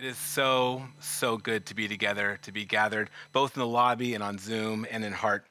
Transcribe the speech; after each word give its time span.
It 0.00 0.06
is 0.06 0.16
so, 0.16 0.82
so 0.98 1.36
good 1.36 1.66
to 1.66 1.74
be 1.74 1.86
together, 1.86 2.38
to 2.44 2.52
be 2.52 2.64
gathered, 2.64 3.10
both 3.32 3.54
in 3.54 3.60
the 3.60 3.66
lobby 3.66 4.14
and 4.14 4.24
on 4.24 4.38
Zoom 4.38 4.86
and 4.90 5.04
in 5.04 5.12
heart. 5.12 5.44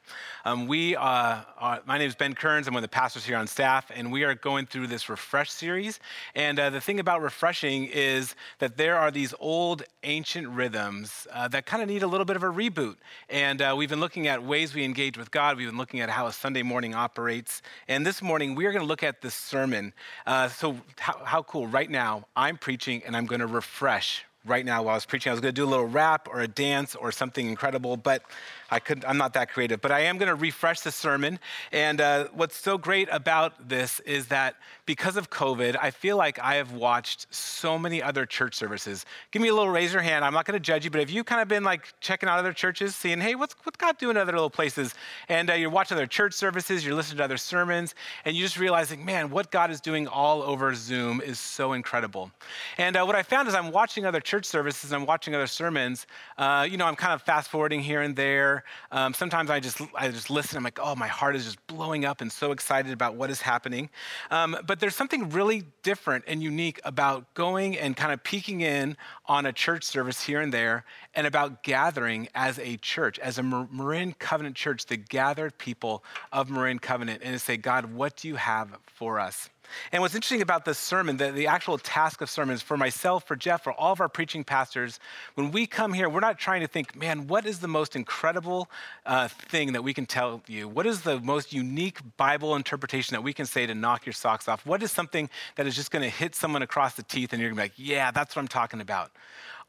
Um, 0.43 0.65
we, 0.65 0.95
uh, 0.95 1.41
are, 1.59 1.81
my 1.85 1.99
name 1.99 2.07
is 2.07 2.15
Ben 2.15 2.33
Kearns. 2.33 2.67
I'm 2.67 2.73
one 2.73 2.83
of 2.83 2.89
the 2.89 2.95
pastors 2.95 3.23
here 3.23 3.37
on 3.37 3.45
staff, 3.45 3.91
and 3.93 4.11
we 4.11 4.23
are 4.23 4.33
going 4.33 4.65
through 4.65 4.87
this 4.87 5.07
Refresh 5.07 5.51
series. 5.51 5.99
And 6.33 6.59
uh, 6.59 6.71
the 6.71 6.81
thing 6.81 6.99
about 6.99 7.21
refreshing 7.21 7.85
is 7.85 8.33
that 8.57 8.75
there 8.75 8.97
are 8.97 9.11
these 9.11 9.35
old, 9.39 9.83
ancient 10.01 10.47
rhythms 10.47 11.27
uh, 11.31 11.47
that 11.49 11.67
kind 11.67 11.83
of 11.83 11.87
need 11.87 12.01
a 12.01 12.07
little 12.07 12.25
bit 12.25 12.35
of 12.35 12.41
a 12.41 12.47
reboot. 12.47 12.95
And 13.29 13.61
uh, 13.61 13.75
we've 13.77 13.89
been 13.89 13.99
looking 13.99 14.27
at 14.27 14.43
ways 14.43 14.73
we 14.73 14.83
engage 14.83 15.15
with 15.15 15.29
God. 15.29 15.57
We've 15.57 15.69
been 15.69 15.77
looking 15.77 15.99
at 15.99 16.09
how 16.09 16.25
a 16.25 16.33
Sunday 16.33 16.63
morning 16.63 16.95
operates. 16.95 17.61
And 17.87 18.03
this 18.03 18.19
morning, 18.23 18.55
we 18.55 18.65
are 18.65 18.71
going 18.71 18.81
to 18.81 18.89
look 18.89 19.03
at 19.03 19.21
the 19.21 19.29
sermon. 19.29 19.93
Uh, 20.25 20.47
so, 20.47 20.77
how, 20.97 21.21
how 21.23 21.43
cool. 21.43 21.67
Right 21.67 21.91
now, 21.91 22.25
I'm 22.35 22.57
preaching, 22.57 23.03
and 23.05 23.15
I'm 23.15 23.27
going 23.27 23.41
to 23.41 23.47
refresh 23.47 24.25
right 24.49 24.65
now 24.65 24.83
while 24.83 24.93
I 24.93 24.97
was 24.97 25.05
preaching. 25.05 25.29
I 25.29 25.33
was 25.33 25.41
going 25.41 25.53
to 25.53 25.61
do 25.61 25.65
a 25.65 25.69
little 25.69 25.85
rap 25.85 26.27
or 26.29 26.41
a 26.41 26.47
dance 26.47 26.95
or 26.95 27.11
something 27.11 27.47
incredible, 27.47 27.95
but 27.95 28.23
I 28.71 28.79
could, 28.79 29.05
I'm 29.05 29.17
not 29.17 29.33
that 29.33 29.51
creative, 29.51 29.81
but 29.81 29.91
I 29.91 30.01
am 30.01 30.17
going 30.17 30.29
to 30.29 30.35
refresh 30.35 30.81
the 30.81 30.91
sermon. 30.91 31.39
And 31.71 32.01
uh, 32.01 32.27
what's 32.33 32.57
so 32.57 32.77
great 32.77 33.07
about 33.11 33.67
this 33.69 33.99
is 34.01 34.27
that 34.27 34.55
because 34.85 35.17
of 35.17 35.29
COVID, 35.29 35.75
I 35.81 35.91
feel 35.91 36.17
like 36.17 36.39
I 36.39 36.55
have 36.55 36.71
watched 36.71 37.27
so 37.33 37.77
many 37.77 38.01
other 38.01 38.25
church 38.25 38.55
services. 38.55 39.05
Give 39.31 39.41
me 39.41 39.49
a 39.49 39.53
little 39.53 39.69
raise 39.69 39.93
your 39.93 40.01
hand. 40.01 40.25
I'm 40.25 40.33
not 40.33 40.45
going 40.45 40.55
to 40.55 40.59
judge 40.59 40.83
you, 40.85 40.91
but 40.91 40.99
have 40.99 41.09
you 41.09 41.23
kind 41.23 41.41
of 41.41 41.47
been 41.47 41.63
like 41.63 41.93
checking 41.99 42.27
out 42.29 42.39
other 42.39 42.53
churches, 42.53 42.95
seeing, 42.95 43.19
hey, 43.19 43.35
what's, 43.35 43.55
what's 43.63 43.77
God 43.77 43.97
doing 43.97 44.15
in 44.15 44.21
other 44.21 44.33
little 44.33 44.49
places? 44.49 44.93
And 45.27 45.49
uh, 45.49 45.53
you're 45.53 45.69
watching 45.69 45.95
other 45.95 46.07
church 46.07 46.33
services, 46.33 46.85
you're 46.85 46.95
listening 46.95 47.17
to 47.17 47.23
other 47.23 47.37
sermons, 47.37 47.95
and 48.25 48.35
you're 48.35 48.45
just 48.45 48.59
realizing, 48.59 49.03
man, 49.05 49.29
what 49.29 49.51
God 49.51 49.71
is 49.71 49.81
doing 49.81 50.07
all 50.07 50.41
over 50.41 50.73
Zoom 50.73 51.21
is 51.21 51.39
so 51.39 51.73
incredible. 51.73 52.31
And 52.77 52.95
uh, 52.95 53.03
what 53.03 53.15
I 53.15 53.23
found 53.23 53.47
is 53.47 53.53
I'm 53.55 53.71
watching 53.71 54.05
other 54.05 54.19
church 54.19 54.45
services, 54.45 54.91
I'm 54.91 55.05
watching 55.05 55.35
other 55.35 55.47
sermons. 55.47 56.07
Uh, 56.37 56.67
you 56.69 56.77
know, 56.77 56.85
I'm 56.85 56.95
kind 56.95 57.13
of 57.13 57.21
fast 57.21 57.49
forwarding 57.49 57.81
here 57.81 58.01
and 58.01 58.15
there. 58.15 58.58
Um, 58.91 59.13
sometimes 59.13 59.49
I 59.49 59.59
just 59.59 59.81
I 59.95 60.09
just 60.09 60.29
listen. 60.29 60.57
I'm 60.57 60.63
like, 60.63 60.79
oh, 60.81 60.95
my 60.95 61.07
heart 61.07 61.35
is 61.35 61.45
just 61.45 61.67
blowing 61.67 62.05
up 62.05 62.21
and 62.21 62.31
so 62.31 62.51
excited 62.51 62.91
about 62.91 63.15
what 63.15 63.29
is 63.29 63.41
happening. 63.41 63.89
Um, 64.31 64.57
but 64.65 64.79
there's 64.79 64.95
something 64.95 65.29
really 65.29 65.63
different 65.83 66.25
and 66.27 66.41
unique 66.41 66.79
about 66.83 67.33
going 67.33 67.77
and 67.77 67.95
kind 67.95 68.13
of 68.13 68.23
peeking 68.23 68.61
in 68.61 68.97
on 69.25 69.45
a 69.45 69.53
church 69.53 69.83
service 69.83 70.23
here 70.23 70.41
and 70.41 70.53
there, 70.53 70.85
and 71.13 71.27
about 71.27 71.63
gathering 71.63 72.27
as 72.35 72.59
a 72.59 72.77
church, 72.77 73.19
as 73.19 73.37
a 73.37 73.43
Marin 73.43 74.13
Covenant 74.13 74.55
church, 74.55 74.85
the 74.85 74.97
gathered 74.97 75.57
people 75.57 76.03
of 76.31 76.49
Marin 76.49 76.79
Covenant, 76.79 77.21
and 77.23 77.33
to 77.33 77.39
say, 77.39 77.57
God, 77.57 77.93
what 77.93 78.15
do 78.17 78.27
you 78.27 78.35
have 78.35 78.77
for 78.87 79.19
us? 79.19 79.49
And 79.91 80.01
what's 80.01 80.15
interesting 80.15 80.41
about 80.41 80.65
this 80.65 80.77
sermon, 80.77 81.17
the, 81.17 81.31
the 81.31 81.47
actual 81.47 81.77
task 81.77 82.21
of 82.21 82.29
sermons 82.29 82.61
for 82.61 82.77
myself, 82.77 83.27
for 83.27 83.35
Jeff, 83.35 83.63
for 83.63 83.73
all 83.73 83.91
of 83.91 84.01
our 84.01 84.09
preaching 84.09 84.43
pastors, 84.43 84.99
when 85.35 85.51
we 85.51 85.65
come 85.65 85.93
here, 85.93 86.09
we're 86.09 86.19
not 86.19 86.37
trying 86.37 86.61
to 86.61 86.67
think, 86.67 86.95
man, 86.95 87.27
what 87.27 87.45
is 87.45 87.59
the 87.59 87.67
most 87.67 87.95
incredible 87.95 88.69
uh, 89.05 89.27
thing 89.27 89.73
that 89.73 89.83
we 89.83 89.93
can 89.93 90.05
tell 90.05 90.41
you? 90.47 90.67
What 90.67 90.85
is 90.85 91.01
the 91.01 91.19
most 91.19 91.53
unique 91.53 91.99
Bible 92.17 92.55
interpretation 92.55 93.15
that 93.15 93.21
we 93.21 93.33
can 93.33 93.45
say 93.45 93.65
to 93.65 93.75
knock 93.75 94.05
your 94.05 94.13
socks 94.13 94.47
off? 94.47 94.65
What 94.65 94.83
is 94.83 94.91
something 94.91 95.29
that 95.55 95.67
is 95.67 95.75
just 95.75 95.91
going 95.91 96.03
to 96.03 96.09
hit 96.09 96.35
someone 96.35 96.61
across 96.61 96.95
the 96.95 97.03
teeth 97.03 97.33
and 97.33 97.41
you're 97.41 97.51
going 97.51 97.69
to 97.69 97.75
be 97.75 97.83
like, 97.83 97.89
yeah, 97.89 98.11
that's 98.11 98.35
what 98.35 98.41
I'm 98.41 98.47
talking 98.47 98.81
about? 98.81 99.11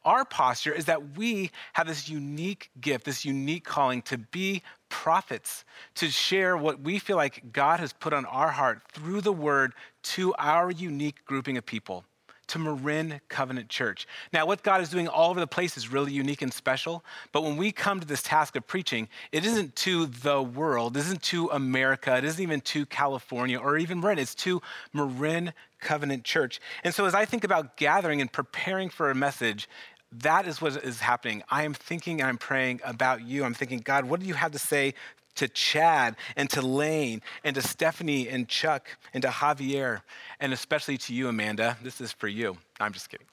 Our 0.04 0.24
posture 0.24 0.72
is 0.72 0.86
that 0.86 1.18
we 1.18 1.50
have 1.74 1.86
this 1.86 2.08
unique 2.08 2.70
gift, 2.80 3.04
this 3.04 3.24
unique 3.24 3.64
calling 3.64 4.00
to 4.02 4.16
be 4.16 4.62
prophets, 4.90 5.64
to 5.94 6.10
share 6.10 6.56
what 6.56 6.80
we 6.80 6.98
feel 6.98 7.16
like 7.16 7.52
God 7.52 7.80
has 7.80 7.94
put 7.94 8.12
on 8.12 8.26
our 8.26 8.50
heart 8.50 8.82
through 8.92 9.22
the 9.22 9.32
word 9.32 9.72
to 10.02 10.34
our 10.38 10.70
unique 10.70 11.24
grouping 11.24 11.56
of 11.56 11.64
people 11.64 12.04
to 12.50 12.58
Marin 12.58 13.20
Covenant 13.28 13.68
Church. 13.68 14.08
Now, 14.32 14.44
what 14.44 14.64
God 14.64 14.80
is 14.80 14.88
doing 14.88 15.06
all 15.06 15.30
over 15.30 15.38
the 15.38 15.46
place 15.46 15.76
is 15.76 15.92
really 15.92 16.12
unique 16.12 16.42
and 16.42 16.52
special, 16.52 17.04
but 17.30 17.44
when 17.44 17.56
we 17.56 17.70
come 17.70 18.00
to 18.00 18.06
this 18.06 18.22
task 18.22 18.56
of 18.56 18.66
preaching, 18.66 19.08
it 19.30 19.46
isn't 19.46 19.76
to 19.76 20.06
the 20.06 20.42
world, 20.42 20.96
it 20.96 21.00
isn't 21.00 21.22
to 21.22 21.48
America, 21.50 22.16
it 22.16 22.24
isn't 22.24 22.42
even 22.42 22.60
to 22.62 22.86
California 22.86 23.56
or 23.56 23.78
even 23.78 24.00
Marin, 24.00 24.18
it's 24.18 24.34
to 24.34 24.60
Marin 24.92 25.52
Covenant 25.80 26.24
Church. 26.24 26.60
And 26.82 26.92
so, 26.92 27.04
as 27.04 27.14
I 27.14 27.24
think 27.24 27.44
about 27.44 27.76
gathering 27.76 28.20
and 28.20 28.30
preparing 28.30 28.90
for 28.90 29.12
a 29.12 29.14
message, 29.14 29.68
that 30.12 30.46
is 30.46 30.60
what 30.60 30.76
is 30.84 31.00
happening. 31.00 31.42
I 31.50 31.64
am 31.64 31.74
thinking 31.74 32.20
and 32.20 32.28
I'm 32.28 32.38
praying 32.38 32.80
about 32.84 33.22
you. 33.22 33.44
I'm 33.44 33.54
thinking, 33.54 33.78
God, 33.78 34.04
what 34.04 34.20
do 34.20 34.26
you 34.26 34.34
have 34.34 34.52
to 34.52 34.58
say 34.58 34.94
to 35.36 35.46
Chad 35.48 36.16
and 36.36 36.50
to 36.50 36.62
Lane 36.62 37.22
and 37.44 37.54
to 37.54 37.62
Stephanie 37.62 38.28
and 38.28 38.48
Chuck 38.48 38.88
and 39.14 39.22
to 39.22 39.28
Javier 39.28 40.02
and 40.40 40.52
especially 40.52 40.98
to 40.98 41.14
you, 41.14 41.28
Amanda? 41.28 41.76
This 41.82 42.00
is 42.00 42.12
for 42.12 42.28
you. 42.28 42.56
I'm 42.80 42.92
just 42.92 43.08
kidding. 43.08 43.26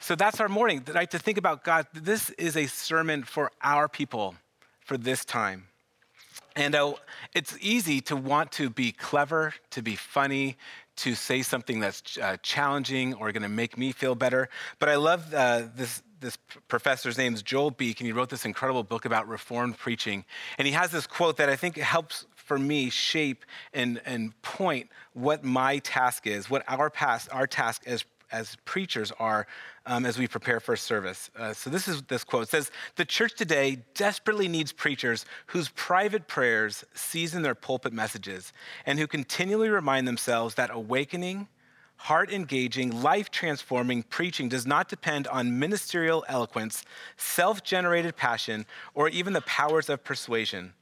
So 0.00 0.16
that's 0.16 0.40
our 0.40 0.48
morning, 0.48 0.84
right? 0.92 1.08
To 1.12 1.18
think 1.18 1.38
about 1.38 1.62
God, 1.62 1.86
this 1.92 2.30
is 2.30 2.56
a 2.56 2.66
sermon 2.66 3.22
for 3.22 3.52
our 3.62 3.88
people 3.88 4.34
for 4.80 4.96
this 4.96 5.24
time. 5.24 5.68
And 6.56 6.74
uh, 6.74 6.94
it's 7.34 7.56
easy 7.60 8.00
to 8.02 8.16
want 8.16 8.52
to 8.52 8.68
be 8.68 8.92
clever, 8.92 9.54
to 9.70 9.80
be 9.80 9.96
funny, 9.96 10.56
to 11.02 11.14
say 11.14 11.42
something 11.42 11.80
that's 11.80 12.16
uh, 12.18 12.36
challenging 12.42 13.14
or 13.14 13.32
going 13.32 13.42
to 13.42 13.48
make 13.48 13.76
me 13.76 13.92
feel 13.92 14.14
better. 14.14 14.48
But 14.78 14.88
I 14.88 14.96
love 14.96 15.34
uh, 15.34 15.64
this, 15.74 16.02
this 16.20 16.38
professor's 16.68 17.18
name 17.18 17.34
is 17.34 17.42
Joel 17.42 17.72
Beeke, 17.72 18.00
and 18.00 18.06
he 18.06 18.12
wrote 18.12 18.30
this 18.30 18.44
incredible 18.44 18.84
book 18.84 19.04
about 19.04 19.28
Reformed 19.28 19.76
preaching. 19.76 20.24
And 20.58 20.66
he 20.66 20.72
has 20.74 20.90
this 20.92 21.06
quote 21.06 21.36
that 21.38 21.48
I 21.48 21.56
think 21.56 21.76
helps 21.76 22.26
for 22.34 22.58
me 22.58 22.88
shape 22.90 23.44
and, 23.74 24.00
and 24.04 24.40
point 24.42 24.90
what 25.12 25.42
my 25.42 25.78
task 25.78 26.26
is, 26.26 26.48
what 26.48 26.62
our 26.68 26.88
past, 26.88 27.28
our 27.32 27.46
task 27.46 27.82
as 27.86 28.04
as 28.32 28.56
preachers 28.64 29.12
are 29.18 29.46
um, 29.86 30.06
as 30.06 30.18
we 30.18 30.26
prepare 30.26 30.60
for 30.60 30.76
service. 30.76 31.30
Uh, 31.36 31.52
so 31.52 31.70
this 31.70 31.88
is 31.88 32.02
this 32.02 32.24
quote 32.24 32.44
it 32.44 32.48
says, 32.48 32.70
"The 32.96 33.04
church 33.04 33.34
today 33.34 33.78
desperately 33.94 34.48
needs 34.48 34.72
preachers 34.72 35.24
whose 35.46 35.68
private 35.70 36.28
prayers 36.28 36.84
season 36.94 37.42
their 37.42 37.54
pulpit 37.54 37.92
messages 37.92 38.52
and 38.86 38.98
who 38.98 39.06
continually 39.06 39.68
remind 39.68 40.06
themselves 40.06 40.54
that 40.56 40.70
awakening." 40.72 41.48
Heart 41.96 42.32
engaging, 42.32 43.00
life 43.00 43.30
transforming 43.30 44.02
preaching 44.02 44.48
does 44.48 44.66
not 44.66 44.88
depend 44.88 45.28
on 45.28 45.60
ministerial 45.60 46.24
eloquence, 46.26 46.84
self 47.16 47.62
generated 47.62 48.16
passion, 48.16 48.66
or 48.94 49.08
even 49.08 49.32
the 49.32 49.40
powers 49.42 49.88
of 49.88 50.02
persuasion, 50.02 50.72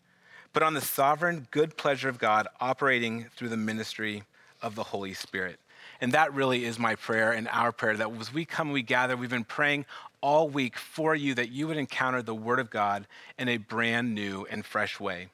but 0.55 0.63
on 0.63 0.73
the 0.73 0.81
sovereign 0.81 1.47
good 1.51 1.77
pleasure 1.77 2.09
of 2.09 2.19
God 2.19 2.49
operating 2.59 3.27
through 3.37 3.51
the 3.51 3.57
ministry 3.59 4.23
of 4.63 4.75
the 4.77 4.85
Holy 4.85 5.13
Spirit. 5.13 5.61
And 6.01 6.13
that 6.13 6.33
really 6.35 6.65
is 6.65 6.79
my 6.79 6.95
prayer 6.95 7.33
and 7.33 7.49
our 7.49 7.73
prayer 7.73 7.97
that 7.97 8.11
as 8.19 8.33
we 8.33 8.45
come, 8.45 8.73
we 8.73 8.83
gather, 8.83 9.17
we've 9.17 9.31
been 9.31 9.45
praying 9.45 9.87
all 10.21 10.49
week 10.49 10.77
for 10.77 11.15
you 11.15 11.35
that 11.35 11.51
you 11.51 11.67
would 11.67 11.77
encounter 11.77 12.23
the 12.23 12.35
Word 12.35 12.59
of 12.59 12.71
God 12.71 13.07
in 13.39 13.49
a 13.49 13.57
brand 13.57 14.15
new 14.15 14.47
and 14.51 14.65
fresh 14.65 15.01
way. 15.01 15.29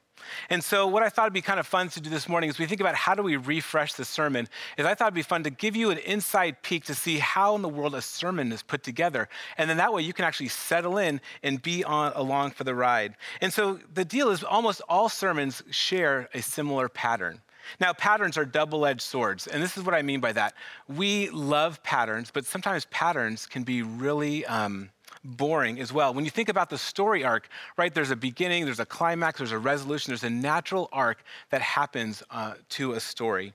And 0.49 0.63
so, 0.63 0.87
what 0.87 1.03
I 1.03 1.09
thought 1.09 1.25
would 1.25 1.33
be 1.33 1.41
kind 1.41 1.59
of 1.59 1.67
fun 1.67 1.89
to 1.89 2.01
do 2.01 2.09
this 2.09 2.27
morning 2.27 2.49
is 2.49 2.57
we 2.57 2.65
think 2.65 2.81
about 2.81 2.95
how 2.95 3.15
do 3.15 3.21
we 3.21 3.37
refresh 3.37 3.93
the 3.93 4.05
sermon. 4.05 4.47
Is 4.77 4.85
I 4.85 4.95
thought 4.95 5.05
it'd 5.05 5.13
be 5.13 5.21
fun 5.21 5.43
to 5.43 5.49
give 5.49 5.75
you 5.75 5.91
an 5.91 5.97
inside 5.99 6.61
peek 6.63 6.85
to 6.85 6.95
see 6.95 7.17
how 7.17 7.55
in 7.55 7.61
the 7.61 7.69
world 7.69 7.95
a 7.95 8.01
sermon 8.01 8.51
is 8.51 8.63
put 8.63 8.83
together, 8.83 9.29
and 9.57 9.69
then 9.69 9.77
that 9.77 9.93
way 9.93 10.01
you 10.01 10.13
can 10.13 10.25
actually 10.25 10.49
settle 10.49 10.97
in 10.97 11.21
and 11.43 11.61
be 11.61 11.83
on 11.83 12.13
along 12.15 12.51
for 12.51 12.63
the 12.63 12.75
ride. 12.75 13.15
And 13.41 13.53
so, 13.53 13.79
the 13.93 14.05
deal 14.05 14.29
is 14.29 14.43
almost 14.43 14.81
all 14.89 15.09
sermons 15.09 15.63
share 15.69 16.29
a 16.33 16.41
similar 16.41 16.89
pattern. 16.89 17.41
Now, 17.79 17.93
patterns 17.93 18.37
are 18.37 18.45
double 18.45 18.85
edged 18.85 19.01
swords, 19.01 19.47
and 19.47 19.61
this 19.61 19.77
is 19.77 19.83
what 19.83 19.93
I 19.93 20.01
mean 20.01 20.19
by 20.19 20.33
that. 20.33 20.53
We 20.87 21.29
love 21.29 21.81
patterns, 21.83 22.31
but 22.31 22.45
sometimes 22.45 22.85
patterns 22.85 23.45
can 23.45 23.63
be 23.63 23.81
really 23.81 24.45
um, 24.45 24.89
boring 25.23 25.79
as 25.79 25.91
well. 25.91 26.13
When 26.13 26.25
you 26.25 26.31
think 26.31 26.49
about 26.49 26.69
the 26.69 26.77
story 26.77 27.23
arc, 27.23 27.49
right, 27.77 27.93
there's 27.93 28.11
a 28.11 28.15
beginning, 28.15 28.65
there's 28.65 28.79
a 28.79 28.85
climax, 28.85 29.39
there's 29.39 29.51
a 29.51 29.59
resolution, 29.59 30.11
there's 30.11 30.23
a 30.23 30.29
natural 30.29 30.89
arc 30.91 31.23
that 31.49 31.61
happens 31.61 32.23
uh, 32.31 32.53
to 32.69 32.93
a 32.93 32.99
story. 32.99 33.53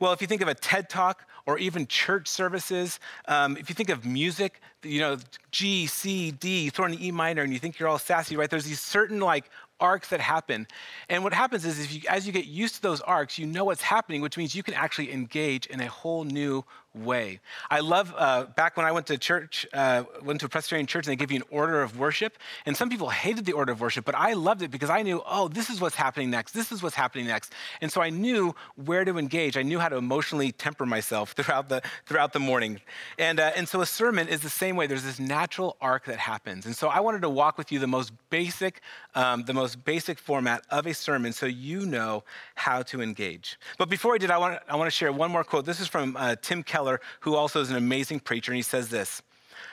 Well, 0.00 0.12
if 0.12 0.20
you 0.20 0.26
think 0.26 0.42
of 0.42 0.48
a 0.48 0.54
TED 0.54 0.88
Talk 0.88 1.26
or 1.46 1.58
even 1.58 1.86
church 1.86 2.28
services, 2.28 3.00
um, 3.26 3.56
if 3.56 3.68
you 3.68 3.74
think 3.74 3.90
of 3.90 4.04
music, 4.04 4.60
you 4.82 5.00
know, 5.00 5.16
G, 5.50 5.86
C, 5.86 6.30
D, 6.30 6.64
you 6.64 6.70
throw 6.70 6.86
an 6.86 7.00
E 7.00 7.10
minor 7.10 7.42
and 7.42 7.52
you 7.52 7.58
think 7.58 7.78
you're 7.78 7.88
all 7.88 7.98
sassy, 7.98 8.36
right? 8.36 8.50
There's 8.50 8.64
these 8.64 8.80
certain 8.80 9.20
like 9.20 9.50
arcs 9.82 10.08
that 10.08 10.20
happen. 10.20 10.66
And 11.08 11.24
what 11.24 11.34
happens 11.34 11.64
is, 11.64 11.80
if 11.80 11.92
you, 11.92 12.00
as 12.08 12.26
you 12.26 12.32
get 12.32 12.46
used 12.46 12.76
to 12.76 12.82
those 12.82 13.00
arcs, 13.00 13.38
you 13.38 13.46
know 13.46 13.64
what's 13.64 13.82
happening, 13.82 14.22
which 14.22 14.36
means 14.38 14.54
you 14.54 14.62
can 14.62 14.74
actually 14.74 15.12
engage 15.12 15.66
in 15.66 15.80
a 15.80 15.88
whole 15.88 16.24
new 16.24 16.64
way. 16.94 17.40
I 17.70 17.80
love 17.80 18.14
uh, 18.16 18.44
back 18.44 18.76
when 18.76 18.84
I 18.84 18.92
went 18.92 19.06
to 19.06 19.18
church, 19.18 19.66
uh, 19.72 20.04
went 20.22 20.40
to 20.40 20.46
a 20.46 20.48
Presbyterian 20.48 20.86
church, 20.86 21.06
and 21.06 21.12
they 21.12 21.16
give 21.16 21.30
you 21.30 21.38
an 21.38 21.44
order 21.50 21.82
of 21.82 21.98
worship. 21.98 22.36
And 22.66 22.76
some 22.76 22.90
people 22.90 23.08
hated 23.08 23.44
the 23.44 23.52
order 23.52 23.72
of 23.72 23.80
worship, 23.80 24.04
but 24.04 24.14
I 24.14 24.34
loved 24.34 24.62
it 24.62 24.70
because 24.70 24.90
I 24.90 25.02
knew, 25.02 25.22
oh, 25.26 25.48
this 25.48 25.70
is 25.70 25.80
what's 25.80 25.96
happening 25.96 26.30
next. 26.30 26.52
This 26.52 26.70
is 26.70 26.82
what's 26.82 26.94
happening 26.94 27.26
next. 27.26 27.52
And 27.80 27.90
so 27.90 28.00
I 28.02 28.10
knew 28.10 28.54
where 28.76 29.04
to 29.04 29.18
engage. 29.18 29.56
I 29.56 29.62
knew 29.62 29.78
how 29.78 29.88
to 29.88 29.96
emotionally 29.96 30.52
temper 30.52 30.86
myself 30.86 31.32
throughout 31.36 31.68
the 31.68 31.82
throughout 32.06 32.32
the 32.32 32.40
morning. 32.40 32.80
And 33.18 33.40
uh, 33.40 33.52
and 33.56 33.68
so 33.68 33.80
a 33.80 33.86
sermon 33.86 34.28
is 34.28 34.40
the 34.40 34.50
same 34.50 34.76
way. 34.76 34.86
There's 34.86 35.04
this 35.04 35.18
natural 35.18 35.76
arc 35.80 36.06
that 36.06 36.18
happens. 36.18 36.66
And 36.66 36.76
so 36.76 36.88
I 36.88 37.00
wanted 37.00 37.22
to 37.22 37.30
walk 37.30 37.58
with 37.58 37.72
you 37.72 37.78
the 37.78 37.86
most 37.86 38.12
basic, 38.30 38.80
um, 39.14 39.44
the 39.44 39.54
most 39.54 39.84
basic 39.84 40.18
format 40.18 40.64
of 40.70 40.86
a 40.86 40.94
sermon, 40.94 41.32
so 41.32 41.46
you 41.46 41.86
know 41.86 42.24
how 42.54 42.82
to 42.82 43.00
engage. 43.00 43.58
But 43.78 43.88
before 43.88 44.14
I 44.14 44.18
did, 44.18 44.30
I 44.30 44.38
want 44.38 44.58
I 44.68 44.76
want 44.76 44.88
to 44.88 44.96
share 44.96 45.12
one 45.12 45.30
more 45.30 45.44
quote. 45.44 45.64
This 45.64 45.80
is 45.80 45.88
from 45.88 46.16
uh, 46.16 46.36
Tim 46.40 46.62
Keller 46.62 46.81
Keller, 46.82 47.00
who 47.20 47.36
also 47.36 47.60
is 47.60 47.70
an 47.70 47.76
amazing 47.76 48.18
preacher, 48.18 48.50
and 48.50 48.56
he 48.56 48.62
says 48.62 48.88
this 48.88 49.22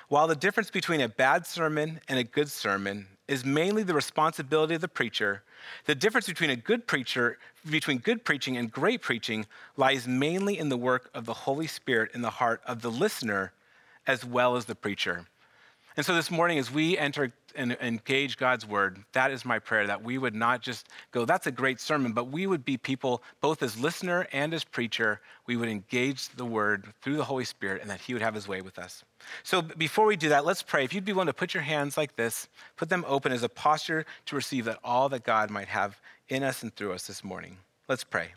While 0.09 0.27
the 0.27 0.35
difference 0.35 0.69
between 0.69 1.01
a 1.01 1.09
bad 1.09 1.45
sermon 1.45 1.99
and 2.07 2.19
a 2.19 2.23
good 2.23 2.49
sermon 2.49 3.07
is 3.27 3.43
mainly 3.43 3.83
the 3.83 3.95
responsibility 3.95 4.75
of 4.75 4.81
the 4.81 4.87
preacher, 4.87 5.43
the 5.85 5.95
difference 5.95 6.27
between 6.27 6.51
a 6.51 6.55
good 6.55 6.85
preacher, 6.85 7.39
between 7.67 7.97
good 7.97 8.23
preaching 8.23 8.57
and 8.57 8.71
great 8.71 9.01
preaching, 9.01 9.47
lies 9.75 10.07
mainly 10.07 10.57
in 10.57 10.69
the 10.69 10.77
work 10.77 11.09
of 11.15 11.25
the 11.25 11.33
Holy 11.33 11.67
Spirit 11.67 12.11
in 12.13 12.21
the 12.21 12.29
heart 12.29 12.61
of 12.65 12.81
the 12.83 12.91
listener 12.91 13.53
as 14.05 14.23
well 14.23 14.55
as 14.55 14.65
the 14.65 14.75
preacher. 14.75 15.25
And 15.97 16.05
so 16.05 16.13
this 16.13 16.31
morning, 16.31 16.59
as 16.59 16.71
we 16.71 16.97
enter 16.97 17.33
and 17.55 17.77
engage 17.81 18.37
God's 18.37 18.65
word, 18.65 19.03
that 19.13 19.31
is 19.31 19.45
my 19.45 19.59
prayer 19.59 19.87
that 19.87 20.03
we 20.03 20.17
would 20.17 20.35
not 20.35 20.61
just 20.61 20.87
go, 21.11 21.25
that's 21.25 21.47
a 21.47 21.51
great 21.51 21.79
sermon, 21.79 22.11
but 22.11 22.25
we 22.25 22.47
would 22.47 22.65
be 22.65 22.77
people, 22.77 23.21
both 23.41 23.63
as 23.63 23.79
listener 23.79 24.27
and 24.31 24.53
as 24.53 24.63
preacher, 24.63 25.21
we 25.47 25.55
would 25.55 25.69
engage 25.69 26.29
the 26.29 26.45
word 26.45 26.87
through 27.01 27.17
the 27.17 27.23
Holy 27.23 27.45
Spirit 27.45 27.81
and 27.81 27.89
that 27.89 28.01
he 28.01 28.13
would 28.13 28.21
have 28.21 28.33
his 28.33 28.47
way 28.47 28.61
with 28.61 28.77
us. 28.79 29.03
So 29.43 29.61
before 29.61 30.05
we 30.05 30.15
do 30.15 30.29
that, 30.29 30.45
let's 30.45 30.61
pray. 30.61 30.83
If 30.83 30.93
you'd 30.93 31.05
be 31.05 31.13
willing 31.13 31.27
to 31.27 31.33
put 31.33 31.53
your 31.53 31.63
hands 31.63 31.97
like 31.97 32.15
this, 32.15 32.47
put 32.77 32.89
them 32.89 33.05
open 33.07 33.31
as 33.31 33.43
a 33.43 33.49
posture 33.49 34.05
to 34.27 34.35
receive 34.35 34.65
that 34.65 34.79
all 34.83 35.09
that 35.09 35.23
God 35.23 35.49
might 35.49 35.67
have 35.67 35.99
in 36.29 36.43
us 36.43 36.63
and 36.63 36.75
through 36.75 36.93
us 36.93 37.07
this 37.07 37.23
morning. 37.23 37.57
Let's 37.87 38.03
pray. 38.03 38.29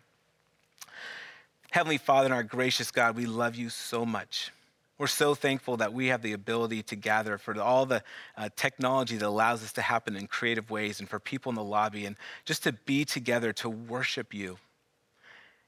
Heavenly 1.70 1.98
Father 1.98 2.26
and 2.26 2.34
our 2.34 2.42
gracious 2.42 2.90
God, 2.90 3.16
we 3.16 3.26
love 3.26 3.54
you 3.56 3.70
so 3.70 4.04
much. 4.04 4.52
We're 5.02 5.08
so 5.08 5.34
thankful 5.34 5.78
that 5.78 5.92
we 5.92 6.06
have 6.06 6.22
the 6.22 6.32
ability 6.32 6.84
to 6.84 6.94
gather 6.94 7.36
for 7.36 7.60
all 7.60 7.86
the 7.86 8.04
uh, 8.36 8.50
technology 8.54 9.16
that 9.16 9.26
allows 9.26 9.60
this 9.60 9.72
to 9.72 9.82
happen 9.82 10.14
in 10.14 10.28
creative 10.28 10.70
ways 10.70 11.00
and 11.00 11.08
for 11.08 11.18
people 11.18 11.50
in 11.50 11.56
the 11.56 11.64
lobby 11.64 12.06
and 12.06 12.14
just 12.44 12.62
to 12.62 12.72
be 12.72 13.04
together 13.04 13.52
to 13.54 13.68
worship 13.68 14.32
you. 14.32 14.58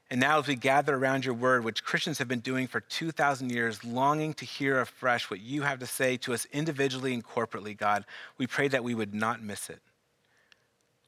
And 0.08 0.20
now, 0.20 0.38
as 0.38 0.46
we 0.46 0.54
gather 0.54 0.94
around 0.94 1.24
your 1.24 1.34
word, 1.34 1.64
which 1.64 1.82
Christians 1.82 2.18
have 2.18 2.28
been 2.28 2.38
doing 2.38 2.68
for 2.68 2.78
2,000 2.78 3.50
years, 3.50 3.84
longing 3.84 4.34
to 4.34 4.44
hear 4.44 4.78
afresh 4.78 5.28
what 5.28 5.40
you 5.40 5.62
have 5.62 5.80
to 5.80 5.86
say 5.86 6.16
to 6.18 6.32
us 6.32 6.46
individually 6.52 7.12
and 7.12 7.24
corporately, 7.24 7.76
God, 7.76 8.04
we 8.38 8.46
pray 8.46 8.68
that 8.68 8.84
we 8.84 8.94
would 8.94 9.14
not 9.14 9.42
miss 9.42 9.68
it. 9.68 9.80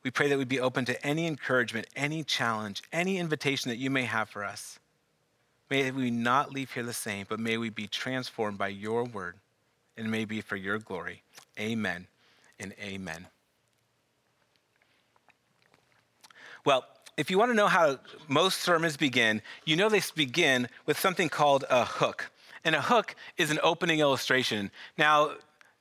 We 0.03 0.11
pray 0.11 0.29
that 0.31 0.37
we'd 0.37 0.49
be 0.49 0.59
open 0.59 0.85
to 0.87 1.07
any 1.07 1.29
encouragement, 1.29 1.87
any 1.95 2.25
challenge, 2.25 2.83
any 2.93 3.19
invitation 3.19 3.69
that 3.69 3.79
you 3.79 3.89
may 3.89 4.03
have 4.03 4.29
for 4.29 4.43
us. 4.43 4.81
May 5.69 5.91
we 5.91 6.11
not 6.11 6.53
leave 6.53 6.71
here 6.73 6.83
the 6.83 6.93
same, 6.93 7.27
but 7.29 7.41
may 7.41 7.57
we 7.57 7.71
be 7.71 7.87
transformed 7.87 8.59
by 8.59 8.69
your 8.69 9.05
word, 9.05 9.35
and 9.97 10.11
may 10.11 10.25
be 10.25 10.41
for 10.41 10.57
your 10.57 10.79
glory. 10.79 11.23
Amen 11.59 12.07
and 12.61 12.73
amen. 12.81 13.27
Well, 16.65 16.85
if 17.17 17.31
you 17.31 17.39
want 17.39 17.51
to 17.51 17.57
know 17.57 17.69
how 17.69 17.99
most 18.29 18.61
sermons 18.61 18.97
begin, 18.97 19.41
you 19.65 19.77
know 19.77 19.89
they 19.89 20.03
begin 20.15 20.69
with 20.85 20.99
something 20.99 21.29
called 21.29 21.65
a 21.71 21.85
hook. 21.85 22.31
And 22.65 22.75
a 22.75 22.83
hook 22.83 23.15
is 23.39 23.51
an 23.51 23.61
opening 23.63 24.01
illustration. 24.01 24.71
Now, 24.99 25.31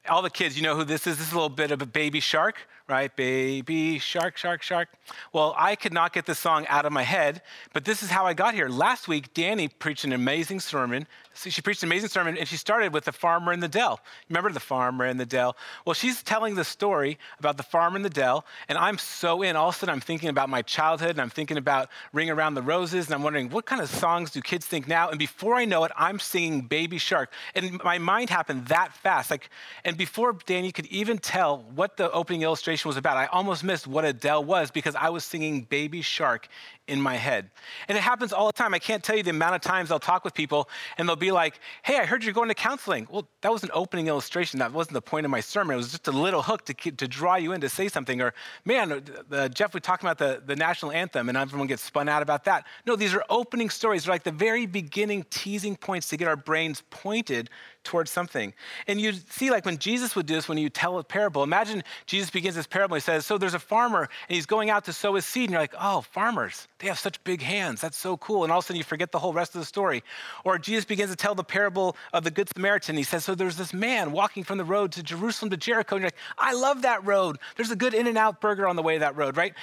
all 0.07 0.21
the 0.21 0.29
kids, 0.29 0.55
you 0.55 0.63
know 0.63 0.75
who 0.75 0.83
this 0.83 1.07
is? 1.07 1.17
This 1.17 1.27
is 1.27 1.33
a 1.33 1.35
little 1.35 1.49
bit 1.49 1.71
of 1.71 1.81
a 1.81 1.85
baby 1.85 2.19
shark 2.19 2.57
right? 2.87 3.15
Baby 3.15 3.99
shark, 3.99 4.37
shark, 4.37 4.61
shark. 4.61 4.89
Well, 5.33 5.55
I 5.57 5.75
could 5.75 5.93
not 5.93 6.13
get 6.13 6.25
this 6.25 6.39
song 6.39 6.65
out 6.67 6.85
of 6.85 6.91
my 6.91 7.01
head, 7.03 7.41
but 7.73 7.85
this 7.85 8.03
is 8.03 8.09
how 8.09 8.25
I 8.25 8.33
got 8.33 8.53
here. 8.53 8.69
Last 8.69 9.07
week, 9.07 9.33
Danny 9.33 9.67
preached 9.67 10.03
an 10.03 10.13
amazing 10.13 10.59
sermon. 10.59 11.07
She 11.33 11.61
preached 11.61 11.83
an 11.83 11.89
amazing 11.89 12.09
sermon, 12.09 12.37
and 12.37 12.47
she 12.47 12.57
started 12.57 12.93
with 12.93 13.05
the 13.05 13.11
farmer 13.11 13.51
in 13.51 13.59
the 13.59 13.67
dell. 13.67 13.99
Remember 14.29 14.51
the 14.51 14.59
farmer 14.59 15.05
in 15.05 15.17
the 15.17 15.25
dell? 15.25 15.57
Well, 15.85 15.93
she's 15.93 16.23
telling 16.23 16.55
the 16.55 16.63
story 16.63 17.17
about 17.39 17.57
the 17.57 17.63
farmer 17.63 17.97
in 17.97 18.03
the 18.03 18.09
dell, 18.09 18.45
and 18.69 18.77
I'm 18.77 18.97
so 18.97 19.41
in. 19.41 19.55
All 19.55 19.69
of 19.69 19.75
a 19.75 19.77
sudden, 19.79 19.93
I'm 19.93 19.99
thinking 19.99 20.29
about 20.29 20.49
my 20.49 20.61
childhood, 20.61 21.11
and 21.11 21.21
I'm 21.21 21.29
thinking 21.29 21.57
about 21.57 21.89
Ring 22.13 22.29
Around 22.29 22.53
the 22.53 22.61
Roses, 22.61 23.07
and 23.07 23.15
I'm 23.15 23.23
wondering, 23.23 23.49
what 23.49 23.65
kind 23.65 23.81
of 23.81 23.89
songs 23.89 24.31
do 24.31 24.41
kids 24.41 24.65
think 24.65 24.87
now? 24.87 25.09
And 25.09 25.19
before 25.19 25.55
I 25.55 25.65
know 25.65 25.83
it, 25.83 25.91
I'm 25.97 26.19
singing 26.19 26.61
Baby 26.61 26.99
Shark. 26.99 27.31
And 27.53 27.83
my 27.83 27.97
mind 27.97 28.29
happened 28.29 28.67
that 28.67 28.93
fast. 28.93 29.29
Like, 29.29 29.49
and 29.83 29.97
before 29.97 30.37
Danny 30.45 30.71
could 30.71 30.85
even 30.87 31.17
tell 31.17 31.65
what 31.75 31.97
the 31.97 32.11
opening 32.11 32.43
illustration 32.43 32.74
was 32.83 32.97
about. 32.97 33.15
I 33.15 33.27
almost 33.27 33.63
missed 33.63 33.85
what 33.85 34.03
Adele 34.03 34.43
was 34.43 34.71
because 34.71 34.95
I 34.95 35.09
was 35.09 35.23
singing 35.23 35.61
Baby 35.61 36.01
Shark 36.01 36.47
in 36.87 37.01
my 37.01 37.15
head. 37.15 37.49
And 37.87 37.97
it 37.97 38.01
happens 38.01 38.33
all 38.33 38.47
the 38.47 38.53
time. 38.53 38.73
I 38.73 38.79
can't 38.79 39.03
tell 39.03 39.15
you 39.15 39.23
the 39.23 39.31
amount 39.31 39.55
of 39.55 39.61
times 39.61 39.91
I'll 39.91 39.99
talk 39.99 40.23
with 40.23 40.33
people 40.33 40.69
and 40.97 41.07
they'll 41.07 41.15
be 41.15 41.31
like, 41.31 41.59
hey, 41.83 41.97
I 41.97 42.05
heard 42.05 42.23
you're 42.23 42.33
going 42.33 42.49
to 42.49 42.55
counseling. 42.55 43.07
Well, 43.09 43.27
that 43.41 43.51
was 43.51 43.63
an 43.63 43.71
opening 43.73 44.07
illustration. 44.07 44.59
That 44.59 44.73
wasn't 44.73 44.93
the 44.93 45.01
point 45.01 45.25
of 45.25 45.31
my 45.31 45.39
sermon. 45.39 45.75
It 45.75 45.77
was 45.77 45.91
just 45.91 46.07
a 46.07 46.11
little 46.11 46.41
hook 46.41 46.65
to, 46.65 46.73
to 46.73 47.07
draw 47.07 47.35
you 47.35 47.53
in 47.53 47.61
to 47.61 47.69
say 47.69 47.87
something. 47.87 48.21
Or, 48.21 48.33
man, 48.65 49.03
uh, 49.31 49.47
Jeff, 49.49 49.73
we 49.73 49.79
talked 49.79 50.03
about 50.03 50.17
the, 50.17 50.41
the 50.45 50.55
national 50.55 50.91
anthem 50.91 51.29
and 51.29 51.37
everyone 51.37 51.67
gets 51.67 51.83
spun 51.83 52.09
out 52.09 52.21
about 52.21 52.43
that. 52.45 52.65
No, 52.85 52.95
these 52.95 53.13
are 53.13 53.23
opening 53.29 53.69
stories. 53.69 54.05
They're 54.05 54.13
like 54.13 54.23
the 54.23 54.31
very 54.31 54.65
beginning 54.65 55.25
teasing 55.29 55.75
points 55.75 56.09
to 56.09 56.17
get 56.17 56.27
our 56.27 56.35
brains 56.35 56.83
pointed 56.89 57.49
towards 57.85 58.11
something. 58.11 58.53
And 58.87 58.99
you 58.99 59.13
see, 59.29 59.51
like 59.51 59.65
when 59.65 59.77
Jesus 59.77 60.15
would 60.15 60.25
do 60.25 60.35
this, 60.35 60.49
when 60.49 60.57
you 60.57 60.69
tell 60.69 60.99
a 60.99 61.03
parable, 61.03 61.43
imagine 61.43 61.83
Jesus 62.05 62.29
begins 62.29 62.55
this 62.55 62.67
parable. 62.67 62.95
He 62.95 63.01
says, 63.01 63.25
So 63.25 63.37
there's 63.37 63.53
a 63.53 63.59
farmer 63.59 64.09
and 64.27 64.35
he's 64.35 64.45
going 64.45 64.69
out 64.69 64.85
to 64.85 64.93
sow 64.93 65.15
his 65.15 65.25
seed. 65.25 65.45
And 65.45 65.51
you're 65.51 65.61
like, 65.61 65.75
Oh, 65.79 66.01
farmers 66.01 66.67
they 66.79 66.87
have 66.87 66.99
such 66.99 67.23
big 67.23 67.41
hands. 67.41 67.81
That's 67.81 67.97
so 67.97 68.17
cool. 68.17 68.43
And 68.43 68.51
all 68.51 68.59
of 68.59 68.65
a 68.65 68.67
sudden 68.67 68.77
you 68.77 68.83
forget 68.83 69.11
the 69.11 69.19
whole 69.19 69.33
rest 69.33 69.55
of 69.55 69.61
the 69.61 69.65
story. 69.65 70.03
Or 70.43 70.57
Jesus 70.57 70.85
begins 70.85 71.09
to 71.09 71.15
tell 71.15 71.33
the 71.33 71.43
parable 71.43 71.95
of 72.13 72.23
the 72.23 72.31
Good 72.31 72.49
Samaritan. 72.53 72.97
He 72.97 73.03
says, 73.03 73.23
So 73.23 73.33
there's 73.33 73.57
this 73.57 73.73
man 73.73 74.11
walking 74.11 74.43
from 74.43 74.57
the 74.57 74.65
road 74.65 74.91
to 74.93 75.03
Jerusalem 75.03 75.51
to 75.51 75.57
Jericho. 75.57 75.95
And 75.95 76.03
you're 76.03 76.07
like, 76.07 76.17
I 76.37 76.53
love 76.53 76.81
that 76.81 77.05
road. 77.05 77.37
There's 77.55 77.71
a 77.71 77.75
good 77.75 77.93
In 77.93 78.07
N 78.07 78.17
Out 78.17 78.41
burger 78.41 78.67
on 78.67 78.75
the 78.75 78.83
way 78.83 78.97
that 78.97 79.15
road, 79.15 79.37
right? 79.37 79.53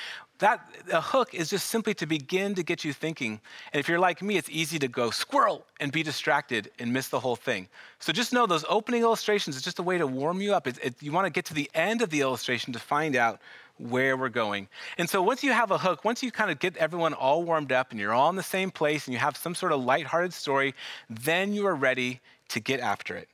That 0.42 0.60
a 0.92 1.00
hook 1.00 1.34
is 1.34 1.48
just 1.48 1.68
simply 1.68 1.94
to 1.94 2.04
begin 2.04 2.56
to 2.56 2.64
get 2.64 2.84
you 2.84 2.92
thinking. 2.92 3.40
And 3.72 3.78
if 3.78 3.88
you're 3.88 4.00
like 4.00 4.20
me, 4.22 4.36
it's 4.36 4.50
easy 4.50 4.76
to 4.80 4.88
go 4.88 5.12
squirrel 5.12 5.64
and 5.78 5.92
be 5.92 6.02
distracted 6.02 6.68
and 6.80 6.92
miss 6.92 7.06
the 7.06 7.20
whole 7.20 7.36
thing. 7.36 7.68
So 8.00 8.12
just 8.12 8.32
know 8.32 8.44
those 8.48 8.64
opening 8.68 9.02
illustrations 9.02 9.54
is 9.54 9.62
just 9.62 9.78
a 9.78 9.84
way 9.84 9.98
to 9.98 10.06
warm 10.08 10.40
you 10.40 10.52
up. 10.52 10.66
It, 10.66 10.78
it, 10.82 10.94
you 11.00 11.12
want 11.12 11.26
to 11.26 11.30
get 11.30 11.44
to 11.44 11.54
the 11.54 11.70
end 11.74 12.02
of 12.02 12.10
the 12.10 12.22
illustration 12.22 12.72
to 12.72 12.80
find 12.80 13.14
out 13.14 13.40
where 13.78 14.16
we're 14.16 14.30
going. 14.30 14.66
And 14.98 15.08
so 15.08 15.22
once 15.22 15.44
you 15.44 15.52
have 15.52 15.70
a 15.70 15.78
hook, 15.78 16.04
once 16.04 16.24
you 16.24 16.32
kind 16.32 16.50
of 16.50 16.58
get 16.58 16.76
everyone 16.76 17.14
all 17.14 17.44
warmed 17.44 17.70
up 17.70 17.92
and 17.92 18.00
you're 18.00 18.12
all 18.12 18.28
in 18.28 18.34
the 18.34 18.42
same 18.42 18.72
place 18.72 19.06
and 19.06 19.14
you 19.14 19.20
have 19.20 19.36
some 19.36 19.54
sort 19.54 19.70
of 19.70 19.84
lighthearted 19.84 20.32
story, 20.32 20.74
then 21.08 21.52
you 21.52 21.68
are 21.68 21.76
ready 21.76 22.20
to 22.48 22.58
get 22.58 22.80
after 22.80 23.14
it. 23.14 23.28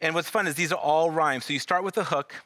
And 0.00 0.14
what's 0.14 0.30
fun 0.30 0.46
is 0.46 0.54
these 0.54 0.70
are 0.70 0.78
all 0.78 1.10
rhymes. 1.10 1.44
So 1.44 1.54
you 1.54 1.58
start 1.58 1.82
with 1.82 1.94
the 1.94 2.04
hook 2.04 2.36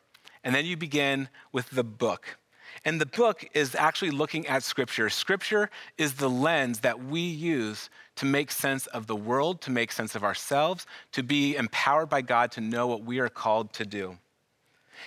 and 0.43 0.55
then 0.55 0.65
you 0.65 0.79
begin 0.79 1.29
with 1.53 1.69
the 1.69 1.85
book. 1.85 2.39
And 2.87 3.01
the 3.01 3.07
book 3.07 3.45
is 3.53 3.75
actually 3.75 4.13
looking 4.13 4.47
at 4.47 4.63
Scripture. 4.63 5.11
Scripture 5.11 5.71
is 5.99 6.15
the 6.15 6.31
lens 6.31 6.81
that 6.81 7.05
we 7.05 7.21
use 7.21 7.91
to 8.15 8.25
make 8.25 8.53
sense 8.53 8.87
of 8.87 9.09
the 9.09 9.17
world, 9.17 9.61
to 9.63 9.73
make 9.73 9.91
sense 9.91 10.15
of 10.15 10.23
ourselves, 10.23 10.87
to 11.11 11.25
be 11.25 11.57
empowered 11.57 12.09
by 12.09 12.23
God 12.23 12.53
to 12.53 12.61
know 12.61 12.87
what 12.87 13.03
we 13.03 13.19
are 13.19 13.29
called 13.29 13.73
to 13.73 13.85
do. 13.85 14.17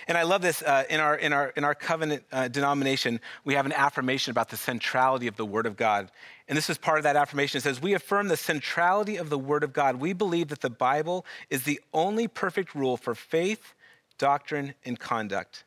And 0.08 0.18
I 0.18 0.24
love 0.24 0.42
this. 0.42 0.60
Uh, 0.60 0.84
in, 0.90 1.00
our, 1.00 1.16
in, 1.16 1.32
our, 1.32 1.48
in 1.56 1.64
our 1.64 1.74
covenant 1.74 2.22
uh, 2.30 2.48
denomination, 2.48 3.18
we 3.44 3.54
have 3.54 3.64
an 3.64 3.72
affirmation 3.72 4.30
about 4.30 4.50
the 4.50 4.58
centrality 4.58 5.26
of 5.26 5.36
the 5.36 5.46
Word 5.46 5.64
of 5.64 5.78
God. 5.78 6.10
And 6.48 6.58
this 6.58 6.68
is 6.68 6.76
part 6.76 6.98
of 6.98 7.04
that 7.04 7.16
affirmation. 7.16 7.58
It 7.58 7.62
says, 7.62 7.80
We 7.80 7.94
affirm 7.94 8.28
the 8.28 8.36
centrality 8.36 9.16
of 9.16 9.30
the 9.30 9.38
Word 9.38 9.64
of 9.64 9.72
God. 9.72 9.96
We 9.96 10.12
believe 10.12 10.48
that 10.48 10.60
the 10.60 10.68
Bible 10.68 11.24
is 11.48 11.62
the 11.62 11.80
only 11.94 12.28
perfect 12.28 12.74
rule 12.74 12.98
for 12.98 13.14
faith, 13.14 13.72
doctrine, 14.18 14.74
and 14.84 15.00
conduct. 15.00 15.64